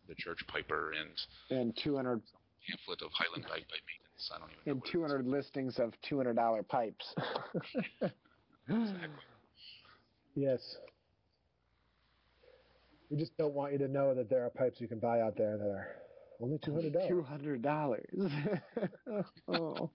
[0.09, 2.21] the Church Piper and and 200
[2.69, 4.31] pamphlet of Highland Bagpipe Maintenance.
[4.35, 7.15] I don't even and what 200 listings of $200 pipes.
[10.35, 10.61] Yes.
[13.11, 15.37] We just don't want you to know that there are pipes you can buy out
[15.37, 15.89] there that are
[16.41, 17.09] only two hundred dollars.
[17.09, 18.07] Two hundred dollars.
[19.49, 19.91] oh.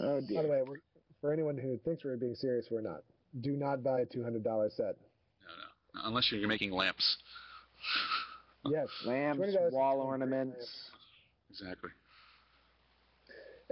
[0.00, 0.76] oh By the way, we're,
[1.20, 3.02] for anyone who thinks we're being serious, we're not.
[3.40, 4.96] Do not buy a two hundred dollar set.
[5.94, 6.08] No, no.
[6.08, 7.16] Unless you're making lamps.
[8.66, 8.88] Yes.
[9.04, 9.40] Lamps,
[9.72, 10.90] wall ornaments.
[11.50, 11.90] Exactly.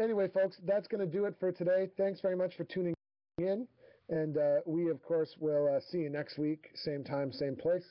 [0.03, 1.89] Anyway, folks, that's going to do it for today.
[1.97, 2.95] Thanks very much for tuning
[3.39, 3.66] in,
[4.09, 7.86] and uh, we, of course, will uh, see you next week, same time, same place.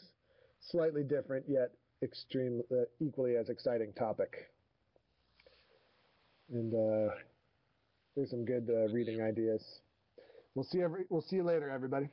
[0.72, 1.72] Slightly different, yet
[2.04, 4.34] extreme, uh, equally as exciting topic.
[6.52, 7.14] And uh,
[8.16, 9.64] there's some good uh, reading ideas.
[10.56, 11.04] We'll see every.
[11.10, 12.10] We'll see you later, everybody.